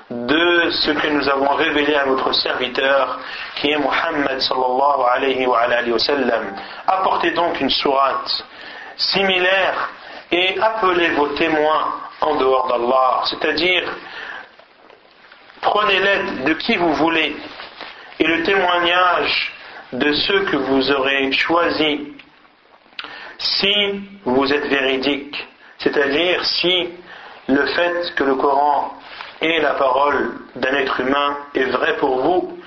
de 0.09 0.69
ce 0.71 0.91
que 0.91 1.07
nous 1.07 1.29
avons 1.29 1.49
révélé 1.49 1.95
à 1.95 2.05
notre 2.05 2.33
serviteur, 2.33 3.19
qui 3.55 3.69
est 3.69 3.77
Muhammad 3.77 4.39
sallallahu 4.39 5.01
alayhi 5.13 5.45
wa, 5.45 5.59
alayhi 5.59 5.91
wa 5.91 5.99
sallam. 5.99 6.55
Apportez 6.87 7.31
donc 7.31 7.59
une 7.61 7.69
sourate 7.69 8.43
similaire 8.97 9.89
et 10.31 10.59
appelez 10.59 11.09
vos 11.09 11.27
témoins 11.29 11.93
en 12.21 12.35
dehors 12.35 12.67
d'Allah, 12.67 13.21
c'est-à-dire 13.25 13.83
prenez 15.61 15.99
l'aide 15.99 16.43
de 16.45 16.53
qui 16.53 16.75
vous 16.75 16.93
voulez 16.93 17.35
et 18.19 18.27
le 18.27 18.43
témoignage 18.43 19.53
de 19.93 20.11
ceux 20.13 20.41
que 20.45 20.57
vous 20.57 20.91
aurez 20.91 21.31
choisis 21.31 21.99
si 23.37 24.01
vous 24.25 24.51
êtes 24.51 24.65
véridique, 24.65 25.47
c'est-à-dire 25.77 26.43
si 26.45 26.89
le 27.47 27.65
fait 27.67 28.13
que 28.15 28.23
le 28.23 28.35
Coran 28.35 28.93
et 29.41 29.59
la 29.59 29.73
parole 29.73 30.33
d'un 30.55 30.73
être 30.73 30.99
humain 30.99 31.37
est 31.55 31.65
vraie 31.65 31.95
pour 31.97 32.19
vous, 32.21 32.59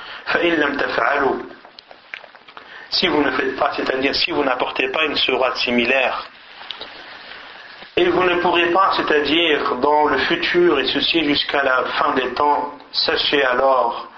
si 2.91 3.09
vous 3.09 3.23
ne 3.23 3.31
faites 3.33 3.57
pas, 3.57 3.73
c'est-à-dire 3.75 4.15
si 4.15 4.31
vous 4.31 4.45
n'apportez 4.45 4.89
pas 4.91 5.05
une 5.05 5.17
sourate 5.17 5.57
similaire, 5.57 6.27
et 7.97 8.07
vous 8.07 8.25
ne 8.25 8.37
pourrez 8.37 8.71
pas, 8.71 8.93
c'est-à-dire 8.97 9.75
dans 9.77 10.07
le 10.07 10.17
futur 10.19 10.79
et 10.81 10.87
ceci 10.87 11.25
jusqu'à 11.25 11.63
la 11.63 11.85
fin 11.99 12.15
des 12.15 12.33
temps, 12.33 12.73
sachez 12.91 13.45
alors 13.45 14.09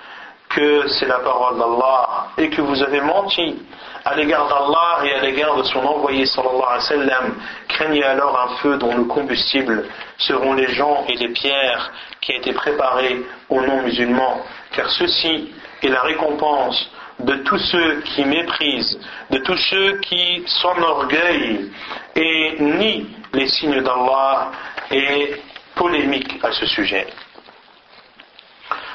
que 0.49 0.87
c'est 0.89 1.07
la 1.07 1.19
parole 1.19 1.59
d'Allah 1.59 2.29
et 2.39 2.51
que 2.51 2.61
vous 2.61 2.81
avez 2.83 3.01
menti 3.01 3.61
à 4.05 4.15
l'égard 4.15 4.47
d'Allah 4.47 5.05
et 5.05 5.15
à 5.15 5.21
l'égard 5.23 5.57
de 5.57 5.65
son 5.65 5.81
envoyé 5.81 6.25
sallallahu 6.27 6.63
alayhi 6.63 6.77
wa 6.77 6.81
sallam, 6.81 7.35
craignez 7.67 8.05
alors 8.05 8.39
un 8.39 8.57
feu 8.59 8.77
dont 8.77 8.95
le 8.97 9.05
combustible 9.05 9.89
seront 10.19 10.53
les 10.53 10.69
gens 10.75 11.05
et 11.09 11.17
les 11.17 11.31
pierres 11.31 11.91
qui 12.24 12.34
a 12.34 12.36
été 12.36 12.54
préparés 12.54 13.22
aux 13.50 13.62
non-musulmans, 13.62 14.46
car 14.72 14.90
ceci 14.90 15.52
est 15.82 15.88
la 15.90 16.02
récompense 16.02 16.92
de 17.20 17.36
tous 17.44 17.58
ceux 17.58 18.02
qui 18.02 18.26
méprisent, 18.26 19.00
de 19.30 19.40
tous 19.40 19.58
ceux 19.70 20.00
qui 20.00 20.44
s'enorgueillent 20.48 21.72
et 22.16 22.56
nient 22.60 23.08
les 23.34 23.48
signes 23.48 23.82
d'Allah 23.82 24.52
et 24.92 25.36
polémiquent 25.76 26.40
à 26.44 26.52
ce 26.52 26.66
sujet. 26.66 27.08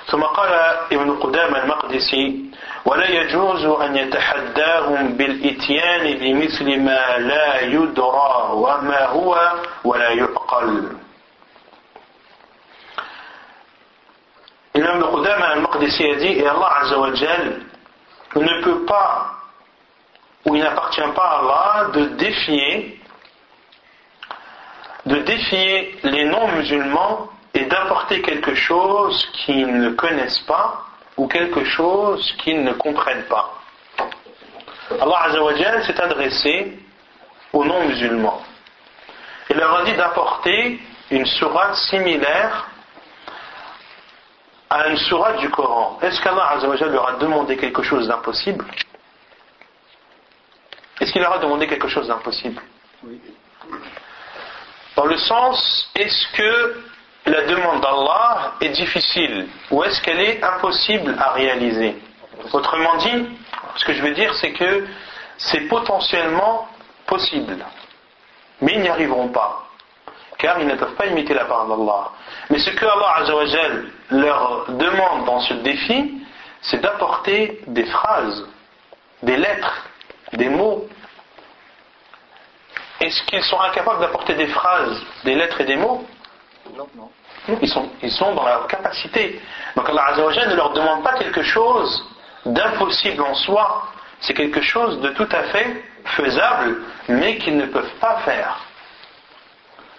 ثم 0.06 0.22
قال 0.22 0.52
ابن 0.92 1.16
قدام 1.16 1.54
المقدسي 1.56 2.44
ولا 2.84 3.08
يجوز 3.10 3.64
أن 3.64 3.96
يتحداهم 3.96 5.16
بالإتيان 5.16 6.18
بمثل 6.18 6.80
ما 6.80 7.18
لا 7.18 7.60
يدرى 7.60 8.48
وما 8.52 9.04
هو 9.06 9.52
ولا 9.84 10.10
يعقل 10.10 10.96
Imam 14.79 15.11
Qudama 15.11 15.45
al-Maqdisi 15.47 16.05
a 16.05 16.15
dit, 16.15 16.39
et 16.39 16.47
Allah 16.47 16.71
Azzawajal 16.81 17.59
ne 18.37 18.61
peut 18.63 18.85
pas, 18.85 19.31
ou 20.45 20.55
il 20.55 20.63
n'appartient 20.63 21.01
pas 21.13 21.21
à 21.21 21.39
Allah 21.39 21.89
de 21.91 22.05
défier, 22.15 23.01
de 25.05 25.17
défier 25.17 25.99
les 26.03 26.23
non-musulmans 26.23 27.27
et 27.53 27.65
d'apporter 27.65 28.21
quelque 28.21 28.55
chose 28.55 29.29
qu'ils 29.33 29.67
ne 29.67 29.89
connaissent 29.89 30.45
pas 30.47 30.85
ou 31.17 31.27
quelque 31.27 31.65
chose 31.65 32.33
qu'ils 32.41 32.63
ne 32.63 32.71
comprennent 32.71 33.25
pas. 33.25 33.55
Allah 34.91 35.23
Azzawajal 35.25 35.83
s'est 35.83 35.99
adressé 35.99 36.79
aux 37.51 37.65
non-musulmans. 37.65 38.41
Il 39.49 39.57
leur 39.57 39.75
a 39.75 39.83
dit 39.83 39.93
d'apporter 39.95 40.79
une 41.11 41.25
sourate 41.25 41.75
similaire 41.75 42.69
à 44.69 44.87
une 44.87 44.97
sourate 44.97 45.37
du 45.39 45.49
Coran. 45.49 45.97
Est-ce 46.01 46.21
qu'Allah 46.21 46.51
Azzawajal 46.51 46.91
leur 46.91 47.09
a 47.09 47.13
demandé 47.13 47.57
quelque 47.57 47.81
chose 47.81 48.07
d'impossible? 48.07 48.65
Est-ce 50.99 51.11
qu'il 51.11 51.21
leur 51.21 51.33
a 51.33 51.39
demandé 51.39 51.67
quelque 51.67 51.87
chose 51.87 52.07
d'impossible? 52.07 52.61
Oui. 53.03 53.19
Dans 54.95 55.05
le 55.05 55.17
sens, 55.17 55.89
est-ce 55.95 56.27
que 56.33 56.83
la 57.25 57.45
demande 57.45 57.81
d'Allah 57.81 58.53
est 58.59 58.69
difficile 58.69 59.47
ou 59.71 59.83
est-ce 59.83 60.01
qu'elle 60.01 60.19
est 60.19 60.43
impossible 60.43 61.15
à 61.17 61.31
réaliser? 61.31 61.97
Autrement 62.51 62.97
dit, 62.97 63.27
ce 63.77 63.85
que 63.85 63.93
je 63.93 64.01
veux 64.01 64.13
dire, 64.13 64.33
c'est 64.35 64.51
que 64.51 64.87
c'est 65.37 65.61
potentiellement 65.67 66.67
possible, 67.05 67.57
mais 68.61 68.73
ils 68.73 68.81
n'y 68.81 68.89
arriveront 68.89 69.29
pas, 69.29 69.68
car 70.39 70.59
ils 70.59 70.67
ne 70.67 70.75
peuvent 70.75 70.95
pas 70.95 71.05
imiter 71.05 71.33
la 71.33 71.45
parole 71.45 71.69
d'Allah. 71.69 72.09
Mais 72.49 72.57
ce 72.57 72.71
que 72.71 72.85
Allah 72.85 73.23
leur 74.09 74.65
demande 74.69 75.25
dans 75.25 75.41
ce 75.41 75.53
défi, 75.55 76.23
c'est 76.61 76.81
d'apporter 76.81 77.61
des 77.67 77.85
phrases 77.85 78.45
des 79.23 79.37
lettres, 79.37 79.85
des 80.33 80.49
mots. 80.49 80.87
Est-ce 82.99 83.23
qu'ils 83.23 83.43
sont 83.43 83.59
incapables 83.61 83.99
d'apporter 83.99 84.33
des 84.35 84.47
phrases, 84.47 85.01
des 85.23 85.35
lettres 85.35 85.61
et 85.61 85.65
des 85.65 85.75
mots? 85.75 86.05
Non, 86.75 86.87
non. 86.95 87.09
Ils 87.61 87.69
sont, 87.69 87.89
ils 88.03 88.11
sont 88.11 88.33
dans 88.33 88.45
leur 88.45 88.67
capacité. 88.67 89.41
Donc 89.75 89.89
Allah 89.89 90.05
Azzawajal 90.09 90.49
ne 90.49 90.55
leur 90.55 90.71
demande 90.73 91.03
pas 91.03 91.13
quelque 91.13 91.41
chose 91.41 92.05
d'impossible 92.45 93.21
en 93.23 93.33
soi. 93.33 93.87
C'est 94.21 94.33
quelque 94.33 94.61
chose 94.61 94.99
de 94.99 95.09
tout 95.09 95.27
à 95.31 95.43
fait 95.43 95.83
faisable, 96.03 96.83
mais 97.07 97.37
qu'ils 97.37 97.57
ne 97.57 97.65
peuvent 97.65 97.95
pas 98.01 98.17
faire. 98.25 98.59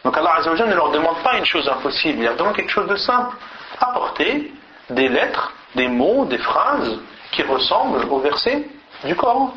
Donc 0.03 0.17
Allah 0.17 0.35
Azzawajal 0.37 0.69
ne 0.69 0.75
leur 0.75 0.91
demande 0.91 1.21
pas 1.23 1.37
une 1.37 1.45
chose 1.45 1.67
impossible, 1.67 2.19
il 2.19 2.25
leur 2.25 2.35
demande 2.35 2.55
quelque 2.55 2.71
chose 2.71 2.87
de 2.87 2.95
simple. 2.95 3.35
Apporter 3.79 4.53
des 4.89 5.09
lettres, 5.09 5.51
des 5.75 5.87
mots, 5.87 6.25
des 6.25 6.37
phrases 6.37 6.99
qui 7.31 7.41
ressemblent 7.43 8.05
aux 8.09 8.19
versets 8.19 8.63
du 9.03 9.15
Coran. 9.15 9.53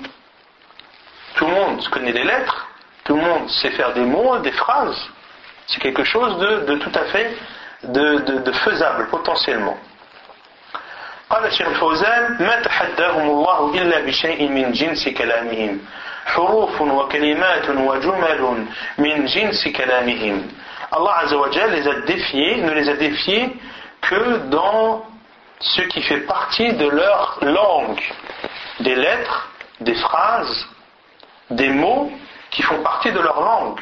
Tout 1.35 1.47
le 1.47 1.53
monde 1.53 1.89
connaît 1.89 2.13
des 2.13 2.25
lettres, 2.25 2.67
tout 3.05 3.15
le 3.15 3.23
monde 3.23 3.49
sait 3.51 3.71
faire 3.71 3.93
des 3.93 4.05
mots, 4.05 4.39
des 4.39 4.53
phrases. 4.53 4.99
C'est 5.67 5.81
quelque 5.81 6.05
chose 6.05 6.39
de, 6.39 6.77
tout 6.77 6.93
à 6.95 7.05
fait 7.05 7.37
de, 7.85 8.17
de 8.41 8.53
faisable 8.53 9.09
potentiellement. 9.09 9.77
قال 11.31 11.45
الشيخ 11.45 11.69
الفوزان 11.69 12.37
ما 12.41 12.61
تحداهم 12.63 13.29
الله 13.31 13.75
إلا 13.75 14.01
بشيء 14.01 14.49
من 14.49 14.73
جنس 14.73 15.09
كلامهم 15.09 15.81
حروف 16.27 16.81
وكلمات 16.81 17.71
وجمل 17.71 18.67
من 18.99 19.25
جنس 19.27 19.69
كلامهم 19.69 20.49
Allah 20.91 21.19
Azzawajal 21.25 21.71
les 21.73 21.87
a 21.87 21.95
défiés, 22.07 22.57
ne 22.63 22.71
les 22.71 22.89
a 22.89 22.95
défiés 22.95 23.55
que 24.01 24.39
dans 24.49 25.05
ce 25.61 25.83
qui 25.83 26.01
fait 26.03 26.21
partie 26.23 26.73
de 26.73 26.89
leur 26.89 27.39
langue, 27.43 28.01
des 28.81 28.95
lettres, 28.95 29.49
des 29.81 29.95
phrases, 29.95 30.67
des 31.51 31.69
mots 31.69 32.11
qui 32.51 32.63
font 32.63 32.83
partie 32.83 33.13
de 33.13 33.21
leur 33.21 33.41
langue. 33.41 33.81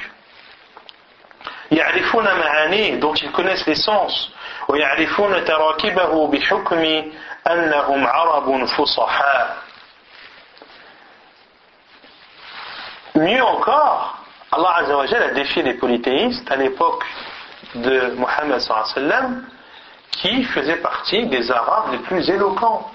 يعرفون 1.72 2.24
معانيه 2.24 3.00
dont 3.00 3.14
ils 3.14 3.30
connaissent 3.32 3.66
les 3.66 3.74
sens 3.76 4.30
ويعرفون 4.68 5.44
تراكيبه 5.44 6.26
بحكم 6.26 7.12
أنهم 7.46 8.06
عرب 8.06 8.64
فصحاء 8.64 9.56
Mieux 13.15 13.43
encore, 13.43 14.17
Allah 14.51 14.73
Azzawajal 14.77 15.23
a 15.23 15.33
défié 15.33 15.63
les 15.63 15.73
polythéistes 15.73 16.49
à 16.49 16.55
l'époque 16.55 17.05
de 17.75 18.15
Mohammed 18.17 18.59
sallam 18.59 19.45
qui 20.11 20.43
faisaient 20.45 20.77
partie 20.77 21.27
des 21.27 21.51
Arabes 21.51 21.91
les 21.91 21.97
plus 21.99 22.29
éloquents. 22.29 22.89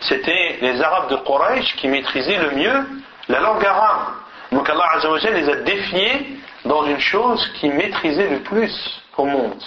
C'était 0.00 0.58
les 0.60 0.80
Arabes 0.82 1.10
de 1.10 1.16
Quraysh 1.16 1.76
qui 1.76 1.88
maîtrisaient 1.88 2.38
le 2.38 2.50
mieux 2.50 2.86
la 3.28 3.40
langue 3.40 3.64
arabe. 3.64 4.14
Donc 4.52 4.68
Allah 4.68 4.84
Azzawajal 4.96 5.34
les 5.34 5.48
a 5.48 5.56
défiés 5.56 6.38
dans 6.64 6.84
une 6.84 7.00
chose 7.00 7.46
qu'ils 7.54 7.72
maîtrisaient 7.72 8.28
le 8.28 8.40
plus 8.40 9.02
au 9.16 9.24
monde. 9.24 9.62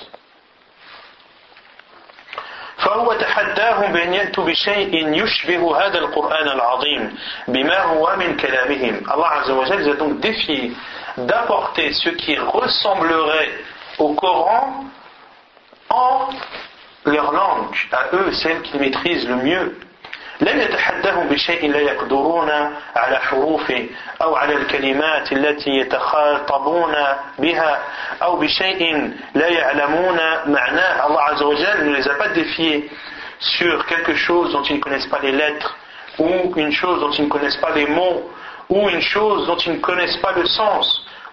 فهو 2.77 3.13
تحداهم 3.13 3.93
بأن 3.93 4.15
يأتوا 4.15 4.45
بشيء 4.45 5.09
يشبه 5.23 5.87
هذا 5.87 5.99
القرآن 5.99 6.49
العظيم 6.49 7.19
بما 7.49 7.79
هو 7.83 8.17
من 8.17 8.37
كلامهم 8.37 9.03
Allah 9.07 9.31
Azza 9.41 9.55
wa 9.55 9.65
les 9.77 9.89
a 9.89 9.95
donc 9.95 10.21
défié 10.21 10.73
d'apporter 11.17 11.93
ce 11.93 12.09
qui 12.11 12.37
ressemblerait 12.39 13.51
au 13.99 14.15
Coran 14.15 14.85
en 15.91 16.29
leur 17.05 17.33
langue, 17.33 17.75
à 17.93 18.15
eux, 18.17 18.33
celle 18.33 18.63
qu'ils 18.63 18.81
maîtrisent 18.81 19.29
le 19.29 19.37
mieux. 19.37 19.77
لم 20.41 20.61
يتحدهم 20.61 21.29
بشيء 21.29 21.71
لا 21.71 21.79
يقدرون 21.81 22.51
على 22.97 23.19
حروفه 23.21 23.87
أو 24.23 24.37
على 24.37 24.55
الكلمات 24.55 25.33
التي 25.33 25.71
يتخاطبون 25.71 26.95
بها 27.39 27.79
أو 28.23 28.37
بشيء 28.37 29.11
لا 29.35 29.49
يعلمون 29.49 30.17
معناه 30.47 31.03
Allah 31.09 31.21
عز 31.31 31.43
وجل 31.43 31.93
ne 31.93 31.97
les 31.97 32.09
a 32.09 32.15
pas 32.15 32.29
défiés 32.29 32.91
sur 33.41 33.87
quelque 33.87 34.15
chose 34.15 34.53
dont 34.53 34.63
ils 34.63 34.77
ne 34.77 34.81
connaissent 34.81 35.07
pas 35.11 35.19
les 35.23 35.33
lettres 35.33 35.77
ou 36.19 36.53
une 36.57 36.73
chose 36.73 37.01
dont 37.01 37.11
ils 37.13 37.25
ne 37.25 37.29
connaissent 37.29 37.57
pas 37.67 37.71
les 37.75 37.87
mots 37.87 38.31
ou 38.69 38.89
une 38.89 39.01
chose 39.01 39.47
dont 39.47 39.57
ils 39.67 39.73
ne 39.75 39.81
connaissent 39.81 40.17
pas 40.19 40.33
le 40.33 40.47
sens 40.47 40.87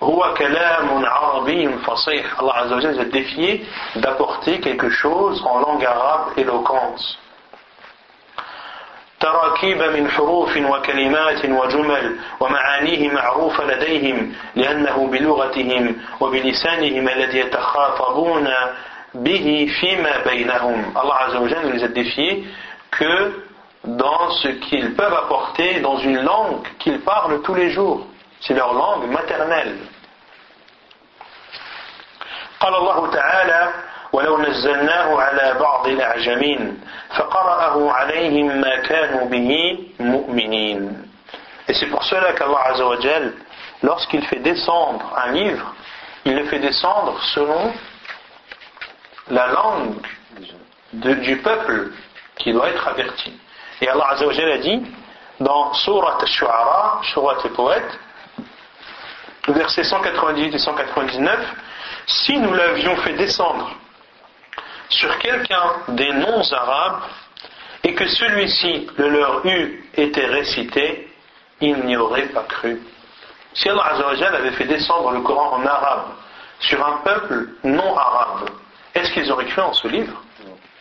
هو 0.04 0.34
كلام 0.38 1.06
عربي 1.06 1.70
فصيح 1.88 2.26
Allah 2.40 2.56
عز 2.56 2.74
وجل 2.74 2.96
les 2.96 3.00
a 3.02 3.06
défiés 3.06 3.66
d'apporter 3.96 4.60
quelque 4.60 4.90
chose 4.90 5.44
en 5.46 5.60
langue 5.60 5.86
arabe 5.86 6.26
éloquente 6.38 7.18
تراكيب 9.25 9.83
من 9.83 10.11
حروف 10.11 10.57
وكلمات 10.57 11.45
وجمل 11.45 12.17
ومعانيه 12.41 13.09
معروفة 13.09 13.65
لديهم 13.65 14.33
لأنه 14.55 15.07
بلغتهم 15.07 15.97
وبلسانهم 16.21 17.09
الذي 17.09 17.39
يتخاطبون 17.39 18.49
به 19.15 19.69
فيما 19.81 20.15
بينهم 20.27 20.93
الله 20.97 21.15
عز 21.15 21.37
وجل 21.37 21.75
يزدفيه 21.75 22.43
que 22.99 23.33
dans 23.85 24.31
ce 24.43 24.49
qu'ils 24.49 24.95
peuvent 24.95 25.19
apporter 25.25 25.81
dans 25.81 25.99
une 25.99 26.21
langue 26.21 26.67
qu'ils 26.79 27.01
parlent 27.01 27.41
tous 27.43 27.55
les 27.55 27.71
jours. 27.71 28.07
C'est 28.41 28.55
leur 28.55 28.73
langue 28.75 29.07
maternelle. 29.11 29.77
قال 32.61 32.75
الله 32.75 33.11
تعالى 33.11 33.73
ولو 34.14 34.42
نزلناه 34.42 35.22
على 35.22 35.60
بعض 35.60 35.88
الأعجمين 35.88 36.82
فقرأه 37.18 37.92
عليهم 37.92 38.62
ما 38.62 38.76
كانوا 38.76 39.26
به 39.26 39.78
مؤمنين 40.00 41.06
Et 41.68 41.74
c'est 41.74 41.86
pour 41.86 42.04
cela 42.04 42.34
qu'Allah 42.34 42.62
Azzawajal, 42.74 43.34
lorsqu'il 43.84 44.26
fait 44.26 44.40
descendre 44.40 45.06
un 45.16 45.32
livre, 45.34 45.76
il 46.26 46.36
le 46.36 46.46
fait 46.46 46.58
descendre 46.58 47.22
selon 47.36 47.72
la 49.30 49.48
langue 49.50 50.02
de, 50.94 51.14
du 51.14 51.38
peuple 51.38 51.92
qui 52.38 52.54
doit 52.54 52.70
être 52.70 52.88
averti. 52.88 53.40
Et 53.82 53.88
Allah 53.88 54.08
Azzawajal 54.14 54.52
a 54.52 54.58
dit 54.58 54.82
dans 55.40 55.72
Surat 55.74 56.18
al-Shu'ara, 56.20 57.02
Surat 57.14 57.38
al-Poète, 57.44 58.00
versets 59.48 59.84
198 59.84 60.56
et 60.56 60.58
199, 60.58 61.40
si 62.08 62.38
nous 62.40 62.54
l'avions 62.54 62.96
fait 62.98 63.14
descendre 63.14 63.76
sur 64.90 65.18
quelqu'un 65.20 65.64
des 65.90 66.12
non-arabes 66.14 67.02
et 67.84 67.94
que 67.94 68.08
celui-ci 68.08 68.88
le 68.98 69.10
leur 69.10 69.46
eût 69.46 69.90
été 69.96 70.26
récité, 70.26 71.08
il 71.62 71.78
n'y 71.86 71.98
aurait 71.98 72.28
pas 72.28 72.44
cru. 72.44 72.82
Si 73.54 73.70
Allah 73.70 73.86
Azzawajal 73.94 74.36
avait 74.36 74.52
fait 74.52 74.66
descendre 74.66 75.12
le 75.12 75.22
Coran 75.22 75.58
en 75.58 75.66
arabe 75.66 76.06
sur 76.60 76.86
un 76.86 76.98
peuple 77.04 77.50
non 77.64 77.98
arabe, 77.98 78.50
est-ce 78.96 79.12
qu'ils 79.12 79.32
auraient 79.32 79.46
cru 79.46 79.62
en 79.62 79.74
ce 79.74 79.88
livre 79.88 80.22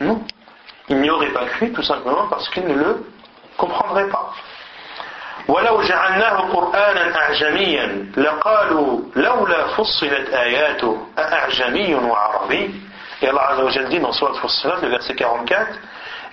Non. 0.00 0.22
Ils 0.88 1.00
n'y 1.00 1.10
auraient 1.10 1.32
pas 1.32 1.46
cru 1.46 1.72
tout 1.72 1.82
simplement 1.82 2.26
parce 2.28 2.48
qu'ils 2.50 2.66
ne 2.66 2.74
le 2.74 3.04
comprendraient 3.56 4.08
pas. 4.08 4.32
ولو 5.48 5.82
جعلناه 5.82 6.36
قرآنا 6.52 7.16
أعجميا 7.16 8.12
لقالوا 8.16 9.00
لولا 9.16 9.66
فصلت 9.66 10.28
آياته 10.34 11.06
أأعجمي 11.18 11.94
وعربي 11.94 12.74
et 13.23 13.27
Allah 13.29 13.51
Azzawajal 13.51 13.87
dit 13.87 13.99
dans 14.01 14.11
Surat 14.11 14.33
Fussilat, 14.33 14.79
le 14.81 14.89
verset 14.89 15.15
44, 15.15 15.79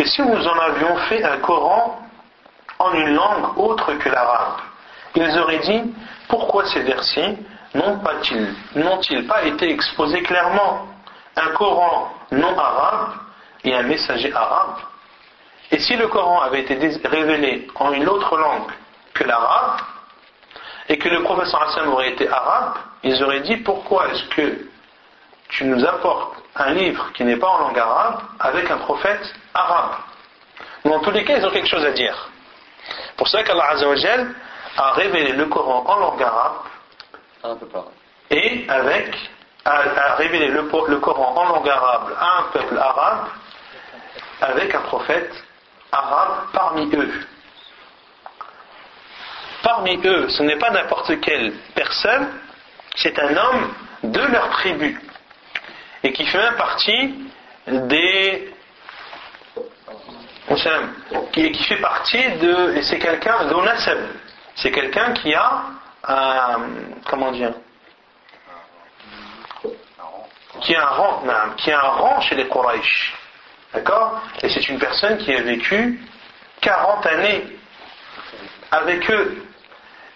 Et 0.00 0.04
si 0.06 0.22
nous 0.22 0.46
en 0.46 0.58
avions 0.58 0.96
fait 1.08 1.22
un 1.22 1.38
Coran 1.38 2.00
en 2.80 2.92
une 2.94 3.14
langue 3.14 3.56
autre 3.56 3.92
que 3.94 4.08
l'arabe? 4.08 4.58
Ils 5.14 5.38
auraient 5.38 5.60
dit, 5.60 5.82
pourquoi 6.28 6.66
ces 6.66 6.80
versets 6.82 7.38
n'ont-ils 7.74 9.26
pas 9.28 9.44
été 9.44 9.70
exposés 9.70 10.22
clairement? 10.22 10.88
Un 11.36 11.50
Coran 11.50 12.12
non 12.32 12.58
arabe 12.58 13.12
et 13.62 13.72
un 13.72 13.82
messager 13.82 14.32
arabe. 14.34 14.78
Et 15.70 15.78
si 15.78 15.94
le 15.94 16.08
Coran 16.08 16.40
avait 16.40 16.62
été 16.62 16.76
révélé 17.04 17.68
en 17.76 17.92
une 17.92 18.08
autre 18.08 18.36
langue 18.36 18.72
que 19.14 19.22
l'arabe, 19.22 19.78
et 20.88 20.98
que 20.98 21.08
le 21.08 21.22
professeur 21.22 21.62
Hassan 21.62 21.86
aurait 21.86 22.10
été 22.10 22.28
arabe, 22.28 22.78
ils 23.04 23.22
auraient 23.22 23.42
dit 23.42 23.58
pourquoi 23.58 24.08
est-ce 24.08 24.24
que 24.24 24.58
tu 25.50 25.66
nous 25.66 25.84
apportes 25.84 26.39
un 26.60 26.74
livre 26.74 27.10
qui 27.14 27.24
n'est 27.24 27.36
pas 27.36 27.48
en 27.48 27.58
langue 27.58 27.78
arabe 27.78 28.20
avec 28.38 28.70
un 28.70 28.78
prophète 28.78 29.34
arabe. 29.54 29.92
Dans 30.84 31.00
tous 31.00 31.10
les 31.10 31.24
cas, 31.24 31.36
ils 31.38 31.46
ont 31.46 31.50
quelque 31.50 31.68
chose 31.68 31.84
à 31.84 31.92
dire. 31.92 32.28
Pour 33.16 33.28
ça 33.28 33.42
qu'Allah 33.42 33.70
Azzawajal 33.70 34.34
a 34.76 34.92
révélé 34.92 35.32
le 35.32 35.46
Coran 35.46 35.84
en 35.86 35.96
langue 35.96 36.22
arabe 36.22 36.56
et 38.30 38.66
avec 38.68 39.16
a, 39.64 40.14
révélé 40.16 40.48
le, 40.48 40.62
le, 40.88 40.96
Coran 40.98 41.34
en 41.36 41.44
langue 41.54 41.68
arabe 41.68 42.16
à 42.18 42.38
un 42.38 42.42
peuple 42.52 42.78
arabe 42.78 43.26
avec 44.40 44.74
un 44.74 44.80
prophète 44.80 45.32
arabe 45.92 46.46
parmi 46.52 46.90
eux. 46.94 47.26
Parmi 49.62 50.00
eux, 50.04 50.28
ce 50.30 50.42
n'est 50.42 50.56
pas 50.56 50.70
n'importe 50.70 51.20
quelle 51.20 51.52
personne, 51.74 52.28
c'est 52.96 53.18
un 53.18 53.36
homme 53.36 53.74
de 54.02 54.20
leur 54.20 54.48
tribu 54.50 54.98
et 56.02 56.12
qui 56.12 56.26
fait 56.26 56.56
partie 56.56 57.14
des 57.66 58.52
qui, 61.32 61.52
qui 61.52 61.64
fait 61.64 61.80
partie 61.80 62.22
de. 62.38 62.76
Et 62.76 62.82
c'est 62.82 62.98
quelqu'un 62.98 63.44
d'onasab. 63.44 63.98
C'est 64.56 64.70
quelqu'un 64.70 65.12
qui 65.12 65.34
a 65.34 65.62
un. 66.06 66.60
Comment 67.08 67.32
dire 67.32 67.52
Qui 70.60 70.74
a 70.74 70.82
un 70.82 70.90
rang, 70.90 71.22
qui 71.56 71.70
a 71.70 71.78
un 71.78 71.88
rang 71.88 72.20
chez 72.22 72.34
les 72.34 72.48
Quraysh. 72.48 73.14
D'accord? 73.72 74.20
Et 74.42 74.48
c'est 74.48 74.68
une 74.68 74.78
personne 74.78 75.18
qui 75.18 75.32
a 75.32 75.42
vécu 75.42 76.00
40 76.60 77.06
années 77.06 77.44
avec 78.70 79.08
eux. 79.10 79.44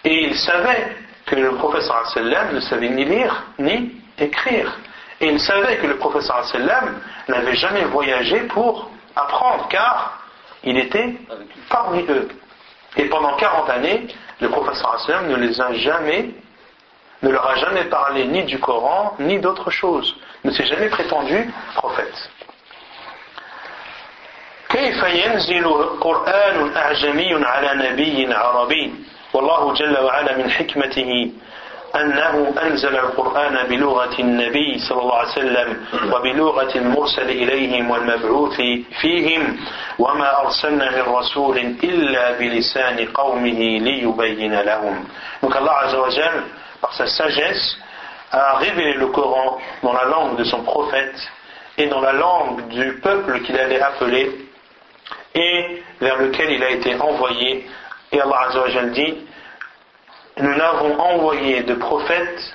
Et 0.02 0.24
il 0.24 0.36
savait 0.36 0.96
que 1.24 1.36
le 1.36 1.54
professeur 1.54 2.06
sallam 2.10 2.54
ne 2.54 2.60
savait 2.60 2.88
ni 2.88 3.04
lire 3.04 3.44
ni 3.58 4.02
écrire. 4.18 4.76
Et 5.21 5.27
il 5.27 5.39
savait 5.39 5.77
que 5.77 5.87
le 5.87 5.97
professeur 5.97 6.45
sallam 6.45 6.99
n'avait 7.27 7.55
jamais 7.55 7.83
voyagé 7.85 8.41
pour 8.41 8.89
apprendre, 9.15 9.67
car 9.69 10.19
il 10.63 10.77
était 10.77 11.15
parmi 11.69 12.03
eux. 12.07 12.27
Et 12.97 13.05
pendant 13.05 13.35
40 13.35 13.69
années, 13.69 14.07
le 14.39 14.49
professeur 14.49 14.99
sallam 15.05 15.27
ne 15.27 15.35
les 15.35 15.59
a 15.59 15.73
jamais, 15.73 16.29
ne 17.21 17.29
leur 17.29 17.49
a 17.49 17.55
jamais 17.55 17.85
parlé 17.85 18.25
ni 18.25 18.43
du 18.43 18.59
Coran, 18.59 19.15
ni 19.19 19.39
d'autre 19.39 19.69
chose. 19.71 20.15
Ne 20.43 20.51
s'est 20.51 20.65
jamais 20.65 20.89
prétendu 20.89 21.51
prophète. 21.75 22.29
كيف 24.69 25.03
ينزل 25.03 25.65
قرآن 26.01 26.77
أعجمي 26.77 27.45
على 27.45 27.89
نبي 27.89 28.33
عربي 28.33 28.93
والله 29.33 29.73
جل 29.73 29.97
وعلا 29.99 30.37
من 30.37 30.51
حكمته 30.51 31.31
أنه 31.96 32.54
أنزل 32.62 32.96
القرآن 32.96 33.68
بلغة 33.68 34.18
النبي 34.18 34.78
صلى 34.88 35.02
الله 35.02 35.16
عليه 35.18 35.28
وسلم 35.28 35.86
وبلغة 36.12 36.78
المرسل 36.78 37.30
إليهم 37.30 37.90
والمبعوث 37.90 38.56
فيهم 39.00 39.56
وما 39.98 40.40
أرسلنا 40.40 40.90
من 40.90 41.14
رسول 41.14 41.58
إلا 41.58 42.38
بلسان 42.38 43.06
قومه 43.14 43.60
ليبين 43.78 44.54
لهم 44.60 45.04
Donc 45.42 45.54
Allah 45.56 45.76
Azza 45.84 46.00
wa 46.00 46.08
Jal, 46.10 46.42
par 46.80 46.92
sa 46.94 47.06
sagesse, 47.06 47.76
a 48.32 48.56
révélé 48.56 48.94
le 48.94 49.06
Coran 49.08 49.58
dans 49.82 49.92
la 49.92 50.04
langue 50.06 50.36
de 50.36 50.44
son 50.44 50.62
prophète 50.62 51.20
et 51.76 51.86
dans 51.86 52.00
la 52.00 52.12
langue 52.12 52.66
du 52.68 52.98
peuple 53.02 53.40
qu'il 53.42 53.58
allait 53.58 53.80
appeler 53.80 54.32
et 55.34 55.82
vers 56.00 56.18
lequel 56.18 56.50
il 56.50 56.62
a 56.62 56.70
été 56.70 56.94
envoyé. 57.00 57.66
Et 58.10 58.20
Allah 58.20 58.46
Azza 58.48 58.60
wa 58.60 58.82
dit 58.86 59.14
nous 60.36 60.54
n'avons 60.56 60.98
envoyé 60.98 61.62
de 61.62 61.74
prophète. 61.74 62.54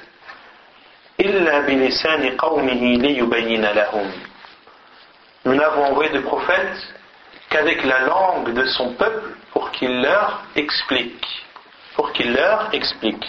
Nous 5.45 5.55
n'avons 5.55 5.83
envoyé 5.85 6.09
de 6.11 6.19
prophète 6.19 6.77
qu'avec 7.49 7.83
la 7.85 8.01
langue 8.01 8.53
de 8.53 8.65
son 8.65 8.93
peuple 8.93 9.35
pour 9.51 9.71
qu'il 9.71 10.01
leur 10.01 10.43
explique. 10.55 11.25
Pour 11.95 12.11
qu'il 12.11 12.33
leur 12.33 12.69
explique. 12.73 13.25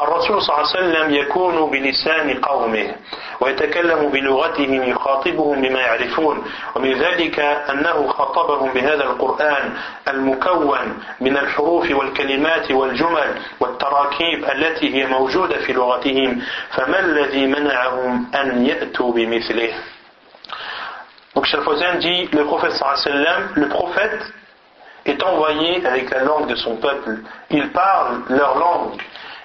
الرسول 0.00 0.42
صلى 0.42 0.56
الله 0.56 0.68
عليه 0.68 0.78
وسلم 0.78 1.14
يكون 1.14 1.70
بلسان 1.70 2.40
قومه 2.40 2.94
ويتكلم 3.40 4.08
بلغتهم 4.08 4.82
يخاطبهم 4.82 5.60
بما 5.62 5.80
يعرفون 5.80 6.44
ومن 6.76 6.92
ذلك 6.92 7.40
أنه 7.40 8.06
خاطبهم 8.08 8.72
بهذا 8.72 9.04
القرآن 9.04 9.72
المكون 10.08 10.98
من 11.20 11.36
الحروف 11.36 11.90
والكلمات 11.90 12.70
والجمل 12.70 13.40
والتراكيب 13.60 14.44
التي 14.44 14.94
هي 14.94 15.06
موجودة 15.06 15.58
في 15.58 15.72
لغتهم 15.72 16.42
فما 16.70 17.00
الذي 17.00 17.46
منعهم 17.46 18.26
أن 18.34 18.66
يأتوا 18.66 19.12
بمثله 19.12 19.72
Donc 21.34 21.46
Shalfozan 21.46 21.98
dit, 21.98 22.28
le 22.32 22.44
prophète 22.44 22.72
sallam, 22.72 23.48
le 23.54 23.68
prophète 23.68 24.20
est 25.06 25.22
envoyé 25.22 25.84
avec 25.86 26.10
la 26.10 26.24
langue 26.24 26.46
de 26.46 26.54
son 26.54 26.76
peuple. 26.76 27.20
Il 27.50 27.70
parle 27.70 28.20
leur 28.28 28.58
langue. 28.58 29.00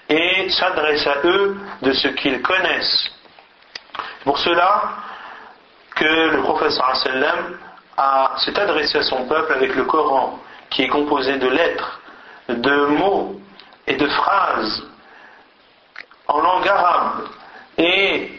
Et 0.09 0.49
s'adresse 0.49 1.05
à 1.07 1.17
eux 1.25 1.57
de 1.81 1.93
ce 1.93 2.07
qu'ils 2.09 2.41
connaissent. 2.41 3.11
Pour 4.23 4.39
cela 4.39 4.83
que 5.95 6.05
le 6.05 6.41
professeur 6.43 6.95
s'est 8.37 8.59
adressé 8.59 8.97
à 8.99 9.03
son 9.03 9.25
peuple 9.25 9.53
avec 9.53 9.75
le 9.75 9.85
Coran, 9.85 10.39
qui 10.69 10.83
est 10.83 10.87
composé 10.87 11.37
de 11.37 11.47
lettres, 11.47 11.99
de 12.49 12.85
mots 12.85 13.39
et 13.85 13.95
de 13.95 14.07
phrases 14.07 14.83
en 16.27 16.41
langue 16.41 16.67
arabe. 16.67 17.27
Et 17.77 18.31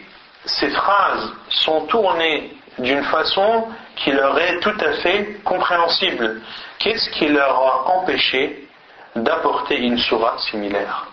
ces 0.45 0.69
phrases 0.69 1.33
sont 1.49 1.85
tournées 1.87 2.53
d'une 2.77 3.03
façon 3.03 3.67
qui 3.95 4.11
leur 4.11 4.37
est 4.39 4.59
tout 4.59 4.77
à 4.79 4.93
fait 4.93 5.39
compréhensible. 5.43 6.41
Qu'est-ce 6.79 7.09
qui 7.11 7.27
leur 7.27 7.55
a 7.55 7.89
empêché 7.89 8.67
d'apporter 9.15 9.77
une 9.77 9.97
sourate 9.97 10.39
similaire? 10.39 11.07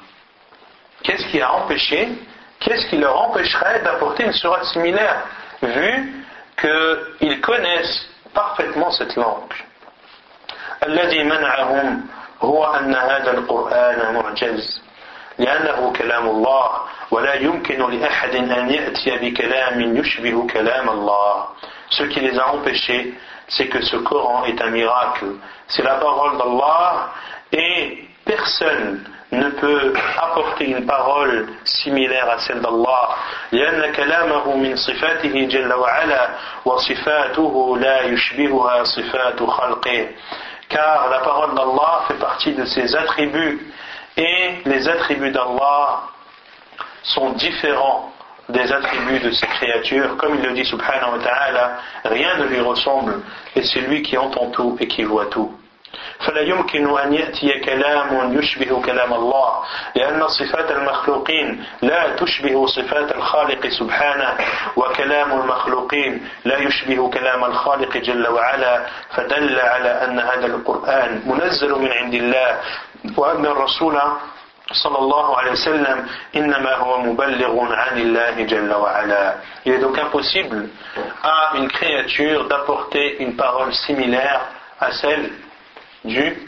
Qu'est-ce 1.04 1.26
qui 1.28 1.42
a 1.42 1.54
empêché 1.54 2.10
Qu'est-ce 2.60 2.88
qui 2.88 2.98
leur 2.98 3.20
empêcherait 3.30 3.82
d'apporter 3.82 4.24
une 4.26 4.34
sourate 4.34 4.66
similaire 4.66 5.24
vu 5.62 6.24
qu'ils 6.60 7.42
connaissent 7.42 8.08
parfaitement 8.34 8.92
cette 8.92 9.16
langue 9.16 9.54
الذي 10.84 11.24
منعهم 11.24 12.06
هو 12.42 12.66
أن 12.66 12.96
هذا 12.96 13.32
القرآن 13.32 14.14
معجز 14.16 14.82
لأنه 15.40 15.94
كلام 15.94 16.30
الله 16.30 16.70
ولا 17.12 17.34
يمكن 17.34 17.92
لأحد 17.92 18.36
أن 18.36 18.70
يأتي 18.70 19.18
بكلام 19.18 19.98
يشبه 19.98 20.48
كلام 20.48 20.90
الله 20.90 21.46
Ce 21.92 22.04
qui 22.04 22.22
les 22.22 22.40
a 22.40 22.48
empêchés, 22.54 23.14
c'est 23.50 23.68
que 23.68 23.82
ce 23.82 23.98
Coran 23.98 24.46
est 24.46 24.62
un 24.62 24.70
miracle. 24.70 25.26
C'est 25.68 25.84
la 25.84 25.96
parole 25.96 26.38
d'Allah 26.38 27.10
et 27.52 28.06
personne 28.24 29.04
ne 29.32 29.50
peut 29.50 29.94
apporter 30.18 30.66
une 30.66 30.86
parole 30.86 31.48
similaire 31.64 32.30
à 32.30 32.38
celle 32.40 32.62
d'Allah 32.62 33.16
لأن 33.52 33.92
كلامه 33.92 34.56
من 34.56 34.76
صفاته 34.76 35.46
جل 35.46 35.74
وعلا 35.74 36.30
وصفاته 36.66 37.78
لا 37.78 38.02
يشبهها 38.02 38.84
صفات 38.84 39.44
خلقه 39.44 40.08
car 40.70 41.10
la 41.10 41.20
parole 41.20 41.54
d'Allah 41.56 42.06
fait 42.08 42.20
partie 42.20 42.54
de 42.54 42.66
ses 42.66 42.96
attributs 42.96 43.60
et 44.18 44.62
les 44.66 44.88
attributs 44.88 45.32
d'Allah 45.32 46.04
sont 47.04 47.32
différents 47.32 48.12
des 48.50 48.72
attributs 48.72 49.20
de 49.20 49.32
ses 49.32 49.48
créatures 49.48 50.18
comme 50.18 50.36
il 50.36 50.42
le 50.42 50.52
dit 50.54 50.66
subhanahu 50.66 51.18
wa 51.18 51.24
ta'ala 51.24 51.72
rien 52.06 52.38
ne 52.38 52.46
lui 52.46 52.60
ressemble 52.60 53.22
et 53.56 53.64
c'est 53.64 53.82
lui 53.82 54.02
qui 54.02 54.18
entend 54.18 54.50
tout 54.52 54.78
et 54.80 54.88
qui 54.88 55.04
voit 55.04 55.28
tout 55.28 55.52
فلا 56.27 56.41
يمكن 56.41 56.99
أن 56.99 57.13
يأتي 57.13 57.61
كلام 57.61 58.39
يشبه 58.39 58.83
كلام 58.83 59.15
الله 59.15 59.63
لأن 59.95 60.29
صفات 60.29 60.71
المخلوقين 60.71 61.65
لا 61.83 62.17
تشبه 62.17 62.67
صفات 62.67 63.13
الخالق 63.15 63.67
سبحانه 63.67 64.37
وكلام 64.77 65.41
المخلوقين 65.41 66.29
لا 66.45 66.59
يشبه 66.59 67.11
كلام 67.11 67.45
الخالق 67.45 67.97
جل 67.97 68.29
وعلا. 68.29 68.87
فدل 69.11 69.61
على 69.61 69.89
أن 70.05 70.19
هذا 70.19 70.47
القرآن 70.47 71.23
منزل 71.27 71.73
من 71.73 71.93
عند 71.93 72.15
الله 72.15 72.61
وأن 73.17 73.47
الرسول 73.47 74.01
صلى 74.73 74.99
الله 74.99 75.39
عليه 75.39 75.51
وسلم 75.51 76.07
إنما 76.37 76.75
هو 76.75 77.01
مبلغ 77.01 77.73
عن 77.73 77.99
الله 77.99 78.43
جل 78.43 78.75
وعلا. 78.75 79.35
Il 79.65 79.73
est 79.73 79.79
donc 79.79 79.99
impossible 79.99 80.69
à 81.23 81.57
une 81.57 81.69
créature 81.69 82.49
d'apporter 82.49 83.23
une 83.23 83.37
parole 83.37 83.73
similaire 83.75 84.41
à 84.81 84.93
celle 84.93 85.31
du 86.06 86.48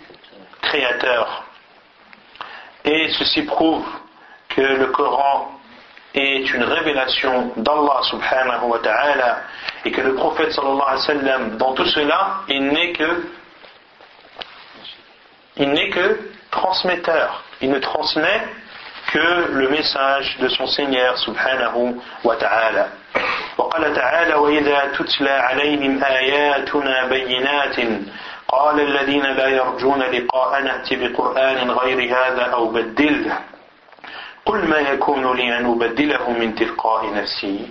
Créateur. 0.62 1.43
Et 2.86 3.10
ceci 3.19 3.43
prouve 3.43 3.86
que 4.49 4.62
le 4.62 4.88
Coran 4.88 5.60
est 6.13 6.54
une 6.54 6.63
révélation 6.63 7.52
d'Allah 7.58 8.02
subhanahu 8.04 8.65
wa 8.65 8.80
ta'ala 8.80 9.41
et 9.86 9.91
que 9.91 10.02
le 10.02 10.15
prophète 10.15 10.52
sallallahu 10.52 10.82
alayhi 10.82 10.99
wa 10.99 11.06
sallam, 11.06 11.58
dans 11.58 11.73
tout 11.73 11.86
cela, 11.86 12.41
il 12.47 12.67
n'est 12.67 12.93
que 12.93 13.26
il 15.58 15.69
n'est 15.69 15.89
que 15.89 16.19
transmetteur. 16.49 17.43
Il 17.62 17.69
ne 17.69 17.80
transmet 17.80 18.41
que 19.12 19.52
le 19.52 19.69
message 19.69 20.38
de 20.39 20.47
son 20.47 20.65
Seigneur 20.67 21.17
subhanahu 21.19 21.99
wa 22.23 22.36
ta'ala. 22.36 22.88
وقال 23.58 23.93
تعالى 23.93 24.34
وإذا 24.34 24.91
تتلى 24.97 25.30
عليهم 25.30 26.04
آياتنا 26.04 27.06
بينات 27.06 27.76
قال 28.48 28.80
الذين 28.80 29.22
لا 29.22 29.48
يرجون 29.48 30.02
لقاء 30.02 30.62
نأتي 30.62 30.96
بقرآن 30.96 31.70
غير 31.70 31.98
هذا 32.16 32.42
أو 32.42 32.68
بدله. 32.68 33.38
قل 34.46 34.68
ما 34.68 34.78
يكون 34.78 35.37
لي 35.37 35.58
أن 35.58 35.66
أبدله 35.70 36.30
من 36.30 36.54
تلقاء 36.54 37.14
نفسي. 37.14 37.68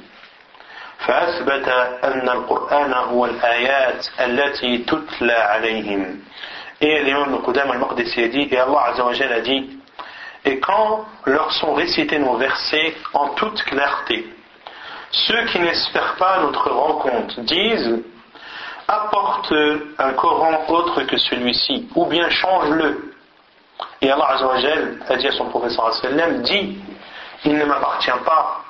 فأثبت 1.05 1.67
أن 2.03 2.29
القرآن 2.29 2.93
هو 2.93 3.25
الآيات 3.25 4.07
التي 4.19 4.77
تتلى 4.77 5.33
عليهم. 5.33 6.19
إيه 6.81 7.01
اليوم 7.01 7.33
القدامى 7.33 7.71
المقدس 7.71 8.17
يدي؟ 8.17 8.55
يا 8.55 8.63
الله 8.63 8.81
عز 8.81 8.99
وجل 9.01 9.41
دي 9.41 9.77
Et 10.45 10.59
quand 10.59 11.05
leur 11.25 11.51
sont 11.51 11.73
récités 11.73 12.19
nos 12.19 12.37
versets 12.37 12.95
en 13.13 13.29
toute 13.29 13.61
clarté, 13.63 14.25
ceux 15.11 15.43
qui 15.47 15.59
n'espèrent 15.59 16.15
pas 16.15 16.39
notre 16.39 16.69
rencontre 16.71 17.41
disent 17.41 18.01
apporte 18.87 19.53
un 19.97 20.13
Coran 20.13 20.65
autre 20.69 21.03
que 21.03 21.17
celui-ci, 21.17 21.89
ou 21.95 22.05
bien 22.05 22.29
change-le. 22.29 23.13
Et 24.01 24.09
Allah 24.09 24.27
Azzawajal 24.29 24.99
a 25.07 25.15
dit 25.17 25.27
à 25.27 25.31
son 25.31 25.45
professeur 25.45 25.93
sallam, 25.95 26.41
dit, 26.41 26.77
il 27.45 27.57
ne 27.57 27.65
m'appartient 27.65 28.09
pas 28.25 28.61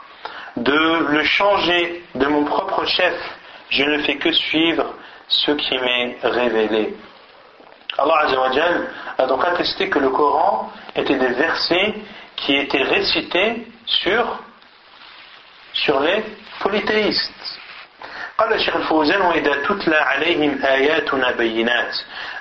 de 0.57 1.05
le 1.09 1.23
changer 1.23 2.03
de 2.15 2.25
mon 2.25 2.43
propre 2.45 2.85
chef, 2.85 3.13
je 3.69 3.83
ne 3.83 3.99
fais 3.99 4.17
que 4.17 4.31
suivre 4.31 4.93
ce 5.27 5.51
qui 5.51 5.77
m'est 5.77 6.17
révélé. 6.23 6.95
Allah 7.97 8.15
Azzawajal 8.23 8.89
a 9.17 9.25
donc 9.27 9.43
attesté 9.45 9.89
que 9.89 9.99
le 9.99 10.09
Coran 10.09 10.71
était 10.95 11.17
des 11.17 11.33
versets 11.33 11.93
qui 12.35 12.55
étaient 12.55 12.83
récités 12.83 13.67
sur, 13.85 14.39
sur 15.73 15.99
les 15.99 16.23
polythéistes. 16.61 17.59
قال 18.37 18.53
الشيخ 18.53 18.75
الفوزان 18.75 19.21
وإذا 19.21 19.53
تتلى 19.53 19.95
عليهم 19.95 20.59
آياتنا 20.63 21.31
بينات. 21.31 21.95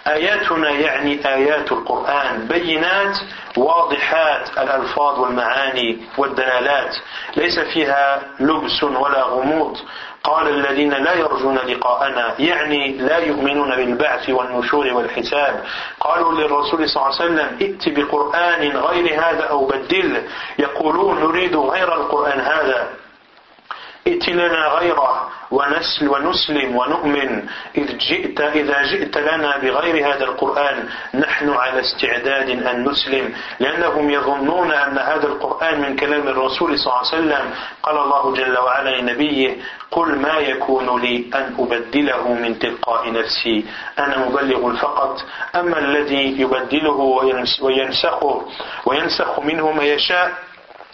آياتنا 0.06 0.70
يعني 0.70 1.28
آيات 1.34 1.72
القرآن. 1.72 2.46
بينات 2.48 3.18
واضحات 3.56 4.58
الألفاظ 4.58 5.18
والمعاني 5.20 5.98
والدلالات. 6.18 6.96
ليس 7.36 7.58
فيها 7.58 8.22
لبس 8.40 8.84
ولا 8.84 9.22
غموض. 9.22 9.76
قال 10.24 10.48
الذين 10.48 10.90
لا 10.92 11.14
يرجون 11.14 11.56
لقاءنا 11.56 12.34
يعني 12.38 12.92
لا 12.92 13.18
يؤمنون 13.18 13.76
بالبعث 13.76 14.30
والنشور 14.30 14.86
والحساب. 14.92 15.64
قالوا 16.00 16.32
للرسول 16.32 16.88
صلى 16.88 17.02
الله 17.02 17.14
عليه 17.14 17.24
وسلم 17.24 17.58
ائت 17.60 17.88
بقرآن 17.88 18.76
غير 18.76 19.14
هذا 19.14 19.44
أو 19.44 19.66
بدله. 19.66 20.22
يقولون 20.58 21.20
نريد 21.20 21.56
غير 21.56 21.94
القرآن 21.94 22.40
هذا. 22.40 22.88
ائت 24.06 24.28
لنا 24.28 24.66
غيره. 24.66 25.30
ونسل 25.50 26.08
ونسلم 26.08 26.76
ونؤمن 26.76 27.48
إذ 27.76 27.98
جئت 27.98 28.40
إذا 28.40 28.82
جئت 28.82 29.18
لنا 29.18 29.56
بغير 29.56 30.08
هذا 30.14 30.24
القرآن 30.24 30.88
نحن 31.14 31.50
على 31.50 31.80
استعداد 31.80 32.48
أن 32.50 32.84
نسلم 32.88 33.34
لأنهم 33.60 34.10
يظنون 34.10 34.70
أن 34.72 34.98
هذا 34.98 35.26
القرآن 35.26 35.80
من 35.80 35.96
كلام 35.96 36.28
الرسول 36.28 36.78
صلى 36.78 36.86
الله 36.92 36.98
عليه 36.98 37.08
وسلم. 37.16 37.44
قال 37.82 37.96
الله 37.98 38.32
جل 38.34 38.58
وعلا 38.58 39.00
لنبيه 39.00 39.56
قل 39.90 40.18
ما 40.18 40.38
يكون 40.38 41.00
لي 41.00 41.30
أن 41.34 41.54
أبدله 41.58 42.32
من 42.34 42.58
تلقاء 42.58 43.12
نفسي 43.12 43.64
أنا 43.98 44.18
مبلغ 44.28 44.76
فقط 44.76 45.24
أما 45.54 45.78
الذي 45.78 46.40
يبدله 46.40 46.98
وينسخه 47.62 48.46
وينسخ 48.86 49.40
منه 49.40 49.70
ما 49.72 49.84
يشاء 49.84 50.32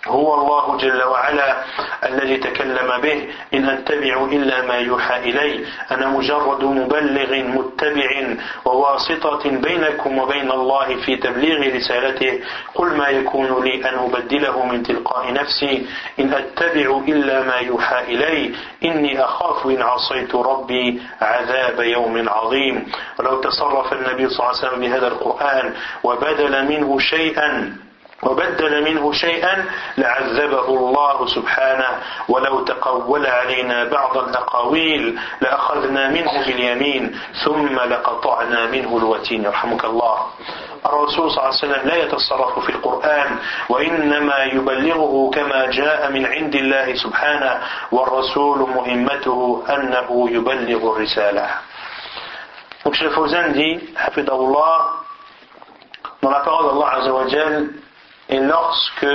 هو 0.07 0.35
الله 0.35 0.77
جل 0.77 1.03
وعلا 1.03 1.57
الذي 2.05 2.37
تكلم 2.37 3.01
به. 3.03 3.29
إن 3.55 3.69
أتبع 3.69 4.25
إلا 4.33 4.63
ما 4.63 4.75
يوحى 4.75 5.31
إلي. 5.31 5.67
أنا 5.91 6.07
مجرد 6.07 6.65
مبلغ 6.65 7.31
متبع 7.35 8.11
وواسطة 8.65 9.51
بينكم 9.51 10.19
وبين 10.19 10.51
الله 10.51 10.97
في 11.07 11.17
تبليغ 11.17 11.77
رسالته. 11.77 12.41
قل 12.75 12.97
ما 12.97 13.09
يكون 13.09 13.65
لي 13.65 13.89
أن 13.89 13.95
أبدله 13.99 14.67
من 14.67 14.83
تلقاء 14.83 15.33
نفسي. 15.33 15.87
إن 16.21 16.35
أتبع 16.35 17.01
إلا 17.09 17.43
ما 17.43 17.57
يوحى 17.57 17.99
إلي. 18.15 18.55
إني 18.85 19.25
أخاف 19.25 19.67
إن 19.67 19.83
عصيت 19.83 20.35
ربي 20.35 21.03
عذاب 21.21 21.81
يوم 21.81 22.29
عظيم. 22.29 22.93
ولو 23.19 23.41
تصرف 23.41 23.93
النبي 23.93 24.29
صلى 24.29 24.41
الله 24.41 24.59
عليه 24.59 24.67
وسلم 24.69 24.81
بهذا 24.81 25.09
القرآن 25.09 25.75
وبدل 26.05 26.65
منه 26.69 26.99
شيئا 26.99 27.77
وبدل 28.23 28.85
منه 28.85 29.13
شيئا 29.13 29.65
لعذبه 29.99 30.67
الله 30.69 31.27
سبحانه. 31.27 31.91
ولو 32.29 32.65
تقول 32.65 33.27
علينا 33.27 33.85
بعض 33.85 34.19
الأقاويل 34.19 35.19
لأخذنا 35.41 36.09
منه 36.09 36.47
باليمين 36.47 37.19
ثم 37.45 37.75
لقطعنا 37.81 38.67
منه 38.67 38.97
الوتين. 38.97 39.45
يرحمك 39.45 39.85
الله. 39.85 40.27
الرسول 40.87 41.31
صلى 41.31 41.39
الله 41.39 41.55
عليه 41.55 41.67
وسلم 41.67 41.89
لا 41.89 41.97
يتصرف 41.97 42.59
في 42.59 42.71
القرآن 42.71 43.39
وإنما 43.69 44.39
يبلغه 44.45 45.31
كما 45.35 45.71
جاء 45.71 46.11
من 46.11 46.27
عند 46.27 46.55
الله 46.55 46.95
سبحانه. 46.95 47.61
والرسول 47.93 48.59
مهمته 48.59 49.63
أنه 49.71 50.31
يبلغ 50.31 50.81
الرسالة. 50.97 51.47
Donc, 52.85 52.95
Cheikh 52.95 53.13
Fawzan 53.15 53.53
dit, 53.53 53.95
Hafidahullah, 53.95 55.07
dans 56.21 56.31
la 56.31 56.41
parole 56.41 56.75
d'Allah 56.75 56.91
Azzawajal, 56.99 57.71
et 58.33 58.39
lorsque 58.39 59.07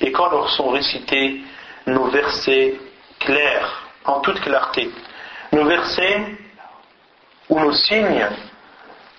et 0.00 0.10
quand 0.10 0.28
leur 0.30 0.50
sont 0.50 0.70
récités 0.70 1.40
nos 1.86 2.06
versets 2.06 2.74
clairs, 3.20 3.82
en 4.04 4.20
toute 4.20 4.40
clarté, 4.40 4.90
nos 5.52 5.64
versets 5.64 6.20
ou 7.48 7.60
nos 7.60 7.72
signes, 7.72 8.26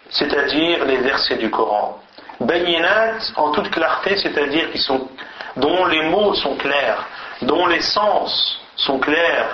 c'est-à-dire 0.09 0.83
les 0.85 0.97
versets 0.97 1.37
du 1.37 1.49
Coran. 1.49 2.01
Bayinat 2.41 3.19
en 3.37 3.51
toute 3.51 3.69
clarté, 3.71 4.17
c'est-à-dire 4.17 4.69
qui 4.71 4.79
sont, 4.79 5.07
dont 5.55 5.85
les 5.85 6.03
mots 6.09 6.33
sont 6.33 6.57
clairs, 6.57 7.05
dont 7.41 7.67
les 7.67 7.81
sens 7.81 8.59
sont 8.75 8.99
clairs, 8.99 9.47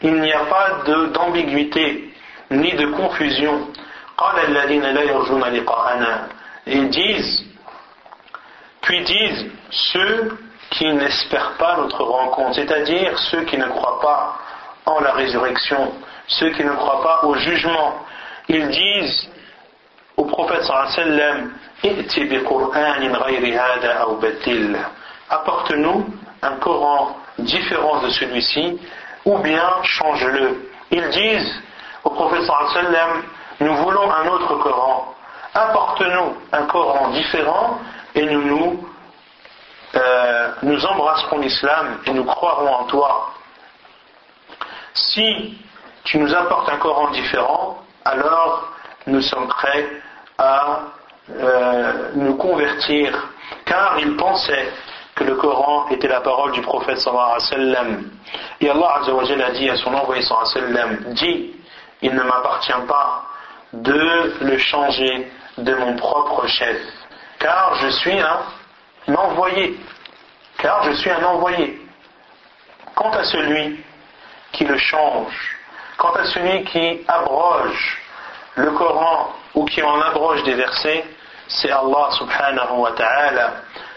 il 0.00 0.14
n'y 0.20 0.32
a 0.32 0.44
pas 0.46 0.82
d'ambiguïté 1.12 2.14
ni 2.50 2.72
de 2.72 2.86
confusion. 2.86 3.68
Ils 6.66 6.88
disent 6.88 7.43
puis 8.84 9.02
disent 9.02 9.46
ceux 9.70 10.38
qui 10.70 10.86
n'espèrent 10.92 11.56
pas 11.58 11.76
notre 11.78 12.02
rencontre, 12.02 12.54
c'est-à-dire 12.54 13.18
ceux 13.18 13.42
qui 13.44 13.56
ne 13.56 13.66
croient 13.66 14.00
pas 14.00 14.36
en 14.86 15.00
la 15.00 15.12
résurrection, 15.12 15.92
ceux 16.26 16.50
qui 16.50 16.64
ne 16.64 16.72
croient 16.72 17.02
pas 17.02 17.26
au 17.26 17.34
jugement. 17.34 17.94
Ils 18.48 18.68
disent 18.68 19.28
au 20.16 20.24
prophète 20.24 20.64
sallam 20.64 21.52
apporte-nous 25.30 26.06
un 26.42 26.52
Coran 26.56 27.16
différent 27.38 28.02
de 28.02 28.10
celui-ci 28.10 28.78
ou 29.24 29.38
bien 29.38 29.62
change-le. 29.82 30.70
Ils 30.90 31.08
disent 31.08 31.62
au 32.04 32.10
prophète 32.10 32.44
sallam 32.44 33.22
nous 33.60 33.74
voulons 33.76 34.10
un 34.10 34.26
autre 34.28 34.56
Coran. 34.56 35.14
Apporte-nous 35.54 36.36
un 36.52 36.62
Coran 36.66 37.08
différent 37.10 37.78
et 38.14 38.24
nous 38.26 38.42
nous, 38.42 38.88
euh, 39.94 40.48
nous 40.62 40.86
embrasserons 40.86 41.38
l'islam 41.38 41.98
et 42.06 42.10
nous 42.12 42.24
croirons 42.24 42.72
en 42.72 42.84
toi. 42.84 43.30
Si 44.94 45.58
tu 46.04 46.18
nous 46.18 46.34
apportes 46.34 46.68
un 46.68 46.76
Coran 46.76 47.10
différent, 47.10 47.78
alors 48.04 48.68
nous 49.06 49.20
sommes 49.20 49.48
prêts 49.48 49.88
à 50.38 50.80
euh, 51.30 52.10
nous 52.14 52.36
convertir, 52.36 53.30
car 53.64 53.98
ils 53.98 54.16
pensaient 54.16 54.72
que 55.14 55.24
le 55.24 55.36
Coran 55.36 55.88
était 55.90 56.08
la 56.08 56.20
parole 56.20 56.52
du 56.52 56.60
prophète 56.60 56.98
sallallahu 56.98 57.24
alayhi 57.24 57.42
wa 57.42 57.74
sallam. 57.74 58.10
Et 58.60 58.70
Allah 58.70 59.00
a 59.46 59.50
dit 59.52 59.70
à 59.70 59.76
son 59.76 59.94
envoyé 59.94 60.22
sallallahu 60.22 60.46
sallam, 60.52 61.14
dit, 61.14 61.52
il 62.02 62.14
ne 62.14 62.22
m'appartient 62.22 62.72
pas 62.86 63.24
de 63.72 64.34
le 64.40 64.58
changer 64.58 65.30
de 65.58 65.74
mon 65.74 65.96
propre 65.96 66.46
chef 66.46 66.76
car 67.44 67.74
je 67.74 67.88
suis 67.88 68.18
un 68.18 69.14
envoyé. 69.14 69.78
Car 70.56 70.82
je 70.84 70.92
suis 70.92 71.10
un 71.10 71.22
envoyé. 71.24 71.78
Quant 72.94 73.10
à 73.10 73.22
celui 73.24 73.84
qui 74.52 74.64
le 74.64 74.78
change, 74.78 75.58
quant 75.98 76.14
à 76.14 76.24
celui 76.24 76.64
qui 76.64 77.04
abroge 77.06 77.98
le 78.54 78.70
Coran 78.70 79.34
ou 79.54 79.66
qui 79.66 79.82
en 79.82 80.00
abroge 80.00 80.42
des 80.44 80.54
versets, 80.54 81.04
c'est 81.46 81.70
Allah 81.70 82.08
subhanahu 82.12 82.78
wa 82.78 82.92
ta'ala. 82.92 83.52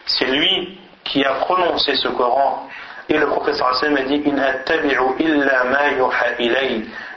C'est 0.05 0.25
lui 0.25 0.77
qui 1.05 1.23
a 1.23 1.35
prononcé 1.35 1.95
ce 1.95 2.09
Coran. 2.09 2.67
Et 3.07 3.17
le 3.17 3.27
professeur 3.27 3.69
Hassan 3.69 3.95
a 3.97 4.01
dit 4.01 4.21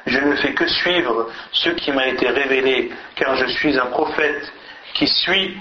Je 0.07 0.21
ne 0.21 0.37
fais 0.37 0.55
que 0.55 0.69
suivre 0.69 1.27
ce 1.51 1.71
qui 1.71 1.91
m'a 1.91 2.07
été 2.07 2.29
révélé, 2.29 2.93
car 3.17 3.35
je 3.35 3.47
suis 3.47 3.77
un 3.77 3.87
prophète 3.87 4.53
qui 4.95 5.09
suit 5.09 5.59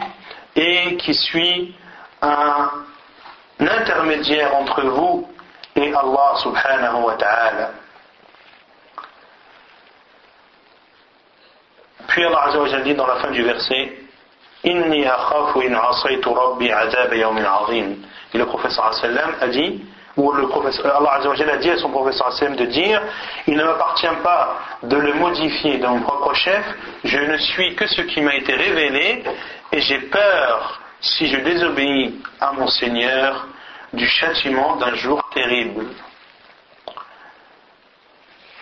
et 0.56 0.98
qui 0.98 1.14
suit 1.14 1.76
un 2.22 2.70
intermédiaire 3.60 4.56
entre 4.56 4.82
vous 4.84 5.30
et 5.76 5.94
Allah 5.94 6.36
subhanahu 6.38 7.04
wa 7.04 7.14
ta'ala. 7.16 7.72
Puis 12.08 12.26
Allah 12.26 12.44
Azza 12.48 12.60
wa 12.60 12.80
dit 12.82 12.96
dans 12.96 13.08
la 13.08 13.16
fin 13.18 13.32
du 13.32 13.44
verset 13.44 13.94
Inni 14.64 15.06
akhafu 15.06 15.62
in 15.62 15.74
asaytu 15.74 16.30
rabbi 16.30 16.70
azab 16.70 17.14
yawmin 17.14 17.46
azim. 17.46 17.96
Et 18.34 18.38
le 18.38 18.46
professeur 18.46 18.94
sallam 18.94 19.36
a 19.40 19.48
dit 19.48 19.86
ou 20.20 20.34
le 20.34 20.48
professeur, 20.48 20.86
Allah 20.98 21.22
a 21.24 21.58
dit 21.58 21.70
à 21.70 21.78
son 21.78 21.90
professeur 21.90 22.34
sallam 22.34 22.56
de 22.58 22.66
dire 22.66 23.02
Il 23.48 23.56
ne 23.56 23.64
m'appartient 23.64 24.16
pas 24.22 24.58
de 24.84 24.98
le 24.98 25.14
modifier 25.14 25.78
dans 25.78 25.96
mon 25.96 26.02
propre 26.02 26.34
chef, 26.34 26.66
je 27.06 27.18
ne 27.18 27.38
suis 27.38 27.76
que 27.76 27.88
ce 27.88 28.02
qui 28.02 28.22
m'a 28.22 28.36
été 28.36 28.54
révélé 28.54 29.24
et 29.72 29.82
j'ai 29.82 30.00
peur, 30.00 30.82
si 31.00 31.28
je 31.28 31.38
désobéis 31.38 32.22
à 32.42 32.52
mon 32.52 32.68
Seigneur, 32.68 33.48
du 33.94 34.06
châtiment 34.08 34.76
d'un 34.76 34.94
jour 34.96 35.22
terrible. 35.34 35.88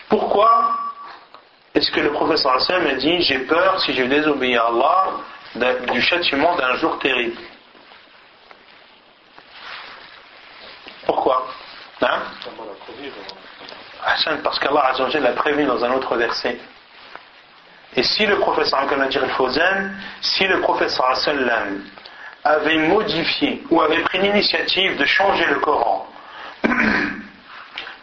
Pourquoi 0.09 0.77
Est-ce 1.73 1.91
que 1.91 1.99
le 1.99 2.11
professeur 2.11 2.53
Hassan 2.53 2.85
a 2.85 2.93
dit 2.93 3.21
J'ai 3.21 3.39
peur 3.39 3.81
si 3.81 3.93
je 3.93 4.03
désobéis 4.03 4.55
à 4.57 4.67
Allah 4.67 5.05
du 5.91 6.01
châtiment 6.01 6.55
d'un 6.55 6.75
jour 6.75 6.99
terrible? 6.99 7.37
Pourquoi 11.07 11.47
hein? 12.01 12.19
Parce 14.43 14.59
qu'Allah 14.59 14.93
l'a 15.19 15.31
prévu 15.31 15.65
dans 15.65 15.83
un 15.83 15.93
autre 15.93 16.15
verset. 16.17 16.59
Et 17.95 18.03
si 18.03 18.25
le 18.25 18.37
professeur 18.39 18.85
si 20.21 20.45
le 20.47 20.59
professeur 20.59 21.13
avait 22.43 22.77
modifié 22.89 23.63
ou 23.71 23.81
avait 23.81 24.01
pris 24.01 24.19
l'initiative 24.19 24.97
de 24.97 25.05
changer 25.05 25.45
le 25.45 25.59
Coran 25.59 26.07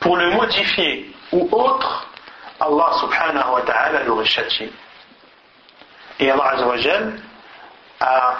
pour 0.00 0.16
le 0.16 0.30
modifier 0.30 1.14
ou 1.30 1.48
autre, 1.52 2.08
Allah 2.58 2.90
subhanahu 3.00 3.52
wa 3.52 3.62
ta'ala 3.62 4.02
l'aurait 4.04 4.24
châtié. 4.24 4.72
Et 6.18 6.30
Allah 6.30 6.54
a, 8.00 8.34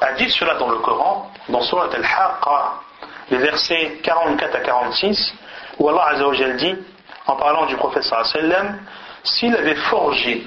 a 0.00 0.12
dit 0.12 0.30
cela 0.30 0.54
dans 0.54 0.70
le 0.70 0.78
Coran, 0.78 1.32
dans 1.48 1.62
Surat 1.62 1.88
Al-Haqqa, 1.92 2.80
les 3.30 3.38
versets 3.38 3.98
44 4.02 4.54
à 4.56 4.60
46, 4.60 5.34
où 5.78 5.88
Allah 5.88 6.18
dit, 6.56 6.76
en 7.26 7.36
parlant 7.36 7.66
du 7.66 7.76
prophète 7.76 8.02
sallam, 8.02 8.80
s'il 9.22 9.54
avait 9.54 9.76
forgé 9.76 10.44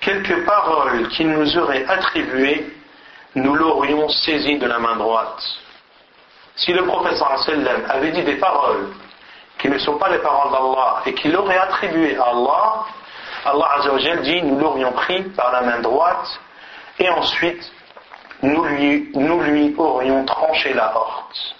quelques 0.00 0.44
paroles 0.44 1.08
qu'il 1.08 1.28
nous 1.28 1.58
aurait 1.58 1.84
attribuées, 1.86 2.72
nous 3.34 3.54
l'aurions 3.54 4.08
saisi 4.08 4.58
de 4.58 4.66
la 4.66 4.78
main 4.78 4.96
droite. 4.96 5.42
Si 6.54 6.72
le 6.72 6.84
prophète 6.84 7.16
sallam 7.16 7.82
avait 7.88 8.12
dit 8.12 8.22
des 8.22 8.36
paroles 8.36 8.88
qui 9.58 9.68
ne 9.68 9.78
sont 9.78 9.98
pas 9.98 10.10
les 10.10 10.18
paroles 10.18 10.52
d'Allah 10.52 11.02
et 11.06 11.14
qu'il 11.14 11.36
aurait 11.36 11.58
attribuées 11.58 12.16
à 12.16 12.24
Allah, 12.24 12.84
Allah 13.44 14.20
dit 14.22 14.42
nous 14.42 14.58
l'aurions 14.58 14.92
pris 14.92 15.22
par 15.30 15.52
la 15.52 15.62
main 15.62 15.80
droite 15.80 16.40
et 16.98 17.08
ensuite 17.10 17.72
nous 18.42 18.64
lui, 18.64 19.10
nous 19.14 19.40
lui 19.40 19.74
aurions 19.78 20.24
tranché 20.24 20.74
la 20.74 20.94
horte. 20.94 21.56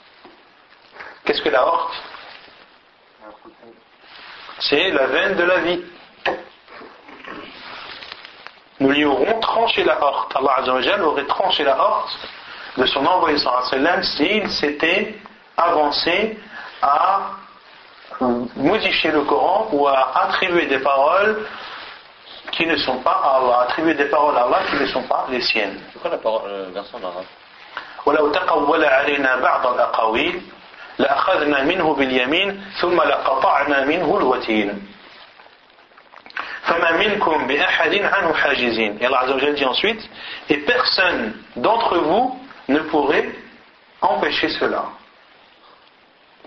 Qu'est-ce 1.26 1.42
que 1.42 1.48
la 1.48 1.66
horte 1.66 1.92
C'est 4.60 4.90
la 4.90 5.06
veine 5.06 5.34
de 5.34 5.42
la 5.42 5.58
vie. 5.58 5.84
Nous 8.78 8.90
lui 8.90 9.04
aurons 9.04 9.40
tranché 9.40 9.82
la 9.82 10.00
horte. 10.00 10.36
Allah 10.36 10.54
Azzawajal 10.58 11.02
aurait 11.02 11.26
tranché 11.26 11.64
la 11.64 11.76
horte 11.78 12.16
de 12.76 12.86
son 12.86 13.04
envoyé 13.04 13.38
sallam 13.38 14.04
s'il 14.04 14.48
s'était 14.50 15.18
avancé 15.56 16.38
à 16.80 17.32
modifier 18.54 19.10
le 19.10 19.22
Coran 19.22 19.68
ou 19.72 19.88
à 19.88 20.22
attribuer 20.26 20.66
des 20.66 20.78
paroles 20.78 21.44
qui 22.52 22.66
ne 22.66 22.76
sont 22.76 22.98
pas 22.98 23.20
à 23.24 23.36
Allah, 23.38 23.60
attribuer 23.62 23.94
des 23.94 24.04
paroles 24.04 24.36
à 24.36 24.42
Allah 24.42 24.60
qui 24.70 24.76
ne 24.76 24.86
sont 24.86 25.02
pas 25.02 25.26
les 25.28 25.40
siennes. 25.40 25.80
C'est 25.92 26.00
quoi 26.00 26.10
la 26.10 26.18
parole, 26.18 26.42
euh, 26.46 26.68
version 26.72 26.98
en 26.98 27.04
arabe 27.04 27.24
تقول 30.97 31.07
علينا 31.07 31.51
بعض 31.51 31.51
الأقاويل 31.51 31.51
لأخذنا 31.51 31.63
منه 31.63 31.93
باليمين 31.93 32.63
ثم 32.81 33.01
لقطعنا 33.01 33.85
منه 33.85 34.17
الوتين 34.17 34.87
فما 36.63 36.91
منكم 36.91 37.47
بأحد 37.47 37.95
عنه 37.95 38.33
حاجزين 38.33 38.99
et 38.99 39.05
Allah 39.05 39.19
Azza 39.23 39.51
dit 39.51 39.65
ensuite 39.65 40.09
et 40.49 40.57
personne 40.57 41.33
d'entre 41.55 41.97
vous 41.97 42.39
ne 42.67 42.79
pourrait 42.79 43.29
empêcher 44.01 44.49
cela 44.59 44.85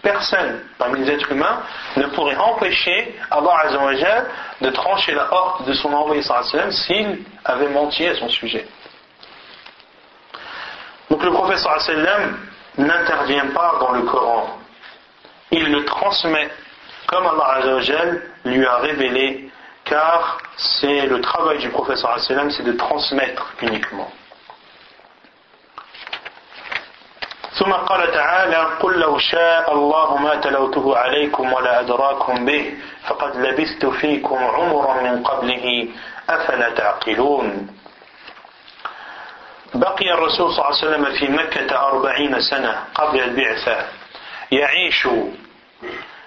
personne 0.04 0.60
parmi 0.78 1.00
les 1.00 1.10
êtres 1.10 1.32
humains 1.32 1.62
ne 1.96 2.06
pourrait 2.08 2.36
empêcher 2.36 3.16
Allah 3.30 3.56
Azzawajal 3.64 4.26
de 4.60 4.70
trancher 4.70 5.14
la 5.14 5.32
horte 5.32 5.64
de 5.66 5.72
son 5.72 5.92
envoyé 5.92 6.22
sallam 6.22 6.70
s'il 6.70 7.24
avait 7.44 7.68
menti 7.68 8.06
à 8.06 8.14
son 8.14 8.28
sujet. 8.28 8.66
Donc 11.10 11.22
le 11.24 11.32
prophète 11.32 11.58
sallam 11.58 12.38
n'intervient 12.78 13.48
pas 13.48 13.76
dans 13.80 13.92
le 13.92 14.02
Coran. 14.02 14.58
Il 15.50 15.70
le 15.70 15.84
transmet 15.84 16.50
comme 17.06 17.26
Allah 17.26 17.58
Azzawajal 17.58 18.22
lui 18.44 18.66
a 18.66 18.76
révélé 18.76 19.50
car 19.84 20.38
c'est 20.56 21.06
le 21.06 21.20
travail 21.20 21.58
du 21.58 21.68
prophète 21.68 21.98
sallam 21.98 22.50
c'est 22.50 22.64
de 22.64 22.72
transmettre 22.72 23.52
uniquement. 23.62 24.10
ثم 27.54 27.72
قال 27.72 28.10
تعالى 28.12 28.56
قل 28.80 29.00
لو 29.00 29.18
شاء 29.18 29.72
الله 29.72 30.16
ما 30.16 30.34
تلوته 30.34 30.96
عليكم 30.96 31.52
ولا 31.52 31.80
أدراكم 31.80 32.44
به 32.44 32.74
فقد 33.06 33.36
لبثت 33.36 33.86
فيكم 33.86 34.38
عمرا 34.44 35.02
من 35.02 35.22
قبله 35.22 35.88
أفلا 36.30 36.70
تعقلون 36.70 37.68
بقي 39.73 40.13
الرسول 40.13 40.51
صلى 40.51 40.65
الله 40.65 40.65
عليه 40.65 40.77
وسلم 40.77 41.05
في 41.05 41.27
مكة 41.27 41.87
أربعين 41.87 42.41
سنة 42.41 42.83
قبل 42.95 43.19
البعثة. 43.19 43.85
يعيش 44.51 45.07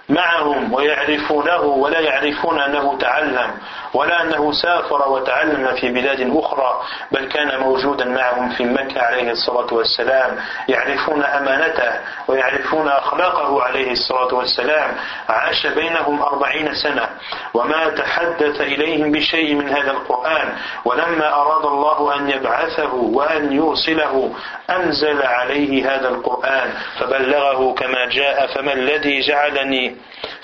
معهم 0.08 0.72
ويعرفونه 0.72 1.60
ولا 1.60 2.00
يعرفون 2.00 2.60
أنه 2.60 2.98
تعلم. 2.98 3.50
ولا 3.94 4.22
أنه 4.22 4.52
سافر 4.52 5.08
وتعلم 5.08 5.74
في 5.74 5.88
بلاد 5.92 6.30
أخرى 6.36 6.82
بل 7.12 7.28
كان 7.28 7.60
موجودا 7.60 8.04
معهم 8.04 8.48
في 8.48 8.64
مكة 8.64 9.00
عليه 9.02 9.30
الصلاة 9.30 9.74
والسلام 9.74 10.36
يعرفون 10.68 11.24
أمانته 11.24 11.92
ويعرفون 12.28 12.88
أخلاقه 12.88 13.62
عليه 13.62 13.92
الصلاة 13.92 14.34
والسلام. 14.34 14.94
عاش 15.28 15.66
بينهم 15.66 16.22
أربعين 16.22 16.74
سنة 16.74 17.08
وما 17.54 17.88
تحدث 17.88 18.60
إليهم 18.60 19.12
بشيء 19.12 19.54
من 19.54 19.68
هذا 19.68 19.90
القرآن. 19.90 20.56
ولما 20.84 21.34
أراد 21.34 21.66
الله 21.66 22.16
أن 22.16 22.30
يبعثه 22.30 22.94
وأن 22.94 23.52
يوصله 23.52 24.32
أنزل 24.70 25.22
عليه 25.22 25.94
هذا 25.94 26.08
القرآن 26.08 26.72
فبلغه 27.00 27.74
كما 27.74 28.08
جاء 28.10 28.46
فما 28.46 28.72
الذي 28.72 29.20
جعلني 29.20 29.96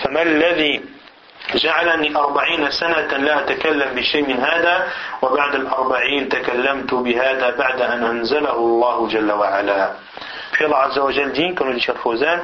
فما 0.05 0.23
الذي 0.23 0.98
جعلني 1.57 2.17
أربعين 2.17 2.71
سنة 2.71 3.17
لا 3.17 3.39
أتكلم 3.41 3.95
بشيء 3.95 4.27
من 4.29 4.41
هذا 4.41 4.89
وبعد 5.23 5.55
الأربعين 5.55 6.29
تكلمت 6.29 6.95
بهذا 6.95 7.57
بعد 7.57 7.81
أن 7.81 8.05
أنزله 8.05 8.57
الله 8.57 9.09
جل 9.09 9.33
وعلا. 9.33 9.93
في 10.53 10.65
الله 10.65 10.77
عز 10.77 10.99
وجل 10.99 11.33
دين 11.33 11.55
كما 11.55 11.69
قال 11.69 11.77
الفوزان 11.89 12.41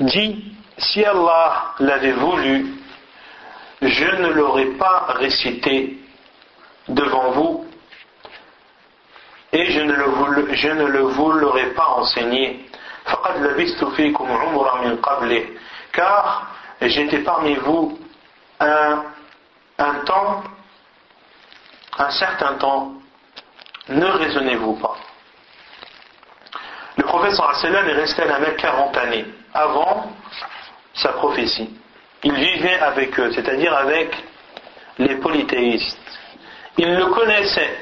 دي 0.00 0.52
si 0.78 1.04
Allah 1.04 1.74
l'avait 1.80 2.12
voulu 2.12 2.74
je 3.82 4.10
ne 4.22 4.28
l'aurais 4.32 4.72
pas 4.78 5.06
récité 5.20 5.96
devant 6.88 7.30
vous 7.30 7.66
et 9.52 9.70
je 9.70 9.80
ne 9.80 10.86
le 10.86 11.00
vous 11.00 11.32
l'aurais 11.32 11.70
pas 11.74 11.88
enseigné. 12.00 12.66
فقد 13.04 13.42
لبثت 13.42 13.84
فيكم 13.84 14.32
عمرا 14.32 14.84
من 14.84 14.96
قبله. 14.96 15.44
Car 15.92 16.46
j'étais 16.88 17.18
parmi 17.18 17.54
vous 17.56 17.98
un, 18.60 19.04
un 19.78 19.94
temps, 20.04 20.42
un 21.98 22.10
certain 22.10 22.54
temps, 22.54 22.92
ne 23.88 24.06
raisonnez-vous 24.06 24.74
pas. 24.76 24.96
Le 26.96 27.04
prophète 27.04 27.34
sallam 27.34 27.88
est 27.88 27.92
resté 27.94 28.22
à 28.22 28.26
la 28.26 28.38
Mecque 28.38 28.56
40 28.58 28.96
années 28.96 29.24
avant 29.54 30.12
sa 30.94 31.10
prophétie. 31.10 31.70
Il 32.22 32.34
vivait 32.34 32.78
avec 32.78 33.18
eux, 33.18 33.32
c'est-à-dire 33.32 33.74
avec 33.74 34.14
les 34.98 35.16
polythéistes. 35.16 35.98
Il 36.78 36.94
le 36.94 37.06
connaissait 37.06 37.76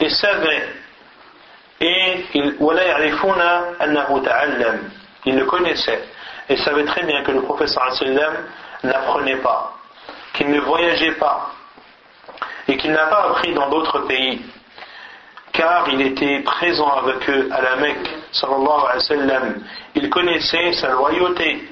et 0.00 0.08
savait 0.10 0.68
et 1.80 2.24
il, 2.34 2.56
il 5.24 5.36
le 5.36 5.44
connaissait 5.46 6.02
et 6.48 6.56
savait 6.58 6.84
très 6.84 7.02
bien 7.04 7.22
que 7.22 7.32
le 7.32 7.42
professeur 7.42 7.88
n'apprenait 8.82 9.36
pas, 9.36 9.74
qu'il 10.34 10.50
ne 10.50 10.60
voyageait 10.60 11.12
pas 11.12 11.50
et 12.68 12.76
qu'il 12.76 12.92
n'a 12.92 13.06
pas 13.06 13.28
appris 13.30 13.52
dans 13.54 13.68
d'autres 13.68 14.00
pays 14.00 14.44
car 15.52 15.86
il 15.90 16.00
était 16.00 16.40
présent 16.40 16.88
avec 16.88 17.28
eux 17.28 17.48
à 17.52 17.60
la 17.60 17.76
Mecque 17.76 18.08
il 19.94 20.10
connaissait 20.10 20.72
sa 20.72 20.88
loyauté 20.90 21.68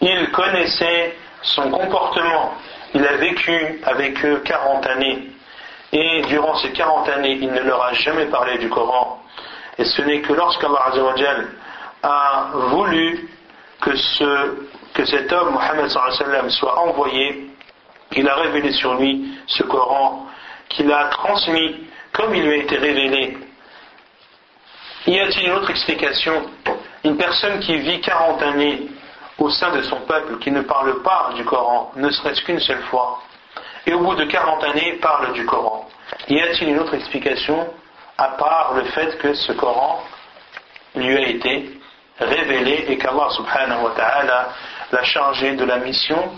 il 0.00 0.30
connaissait 0.32 1.16
son 1.42 1.70
comportement 1.70 2.54
il 2.94 3.06
a 3.06 3.16
vécu 3.16 3.80
avec 3.84 4.24
eux 4.24 4.42
40 4.44 4.86
années 4.86 5.30
et 5.92 6.22
durant 6.28 6.56
ces 6.56 6.70
40 6.70 7.08
années 7.08 7.38
il 7.40 7.50
ne 7.52 7.60
leur 7.60 7.82
a 7.82 7.92
jamais 7.94 8.26
parlé 8.26 8.58
du 8.58 8.68
Coran. 8.68 9.22
Et 9.78 9.84
ce 9.84 10.02
n'est 10.02 10.20
que 10.20 10.32
lorsqu'Allah 10.32 10.92
a 12.02 12.48
voulu 12.54 13.28
que, 13.80 13.96
ce, 13.96 14.66
que 14.94 15.04
cet 15.04 15.32
homme, 15.32 15.54
Mohammed 15.54 15.88
soit 16.50 16.78
envoyé, 16.78 17.50
qu'il 18.12 18.28
a 18.28 18.34
révélé 18.36 18.72
sur 18.72 18.94
lui 18.94 19.38
ce 19.46 19.62
Coran, 19.62 20.26
qu'il 20.68 20.92
a 20.92 21.06
transmis 21.06 21.86
comme 22.12 22.34
il 22.34 22.42
lui 22.42 22.52
a 22.52 22.56
été 22.56 22.76
révélé. 22.76 23.38
Y 25.06 25.20
a-t-il 25.20 25.46
une 25.46 25.52
autre 25.52 25.70
explication? 25.70 26.42
Une 27.04 27.16
personne 27.16 27.60
qui 27.60 27.76
vit 27.78 28.00
40 28.00 28.42
années 28.42 28.88
au 29.38 29.48
sein 29.48 29.74
de 29.74 29.82
son 29.82 30.00
peuple, 30.02 30.38
qui 30.38 30.50
ne 30.50 30.60
parle 30.60 31.02
pas 31.02 31.30
du 31.34 31.44
Coran, 31.44 31.92
ne 31.96 32.10
serait-ce 32.10 32.42
qu'une 32.42 32.60
seule 32.60 32.82
fois, 32.82 33.22
et 33.86 33.94
au 33.94 34.00
bout 34.00 34.14
de 34.14 34.24
40 34.24 34.62
années 34.64 34.98
parle 35.00 35.32
du 35.32 35.46
Coran. 35.46 35.88
Y 36.28 36.40
a-t-il 36.40 36.70
une 36.70 36.78
autre 36.80 36.94
explication 36.94 37.66
à 38.18 38.28
part 38.36 38.74
le 38.74 38.84
fait 38.84 39.16
que 39.18 39.32
ce 39.32 39.52
Coran 39.52 40.02
lui 40.94 41.16
a 41.16 41.28
été 41.28 41.79
révélé 42.19 42.85
et 42.89 42.97
qu'Allah 42.97 43.29
subhanahu 43.31 43.83
wa 43.83 43.91
ta'ala 43.95 44.49
l'a 44.91 45.03
chargé 45.03 45.55
de 45.55 45.65
la 45.65 45.77
mission 45.77 46.31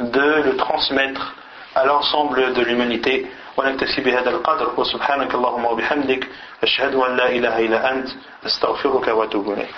de 0.00 0.42
le 0.44 0.56
transmettre 0.56 1.34
à 1.74 1.84
l'ensemble 1.84 2.52
de 2.52 2.62
l'humanité 2.62 3.26
ونكتفي 3.56 4.00
بهذا 4.00 4.30
القدر 4.30 4.80
وسبحانك 4.80 5.34
اللهم 5.34 5.64
وبحمدك 5.64 6.28
أشهد 6.62 6.94
أن 6.94 7.16
لا 7.16 7.28
إله 7.28 7.58
إلا 7.58 7.92
أنت 7.92 8.08
أستغفرك 8.46 9.08
وأتوب 9.08 9.52
إليك 9.52 9.74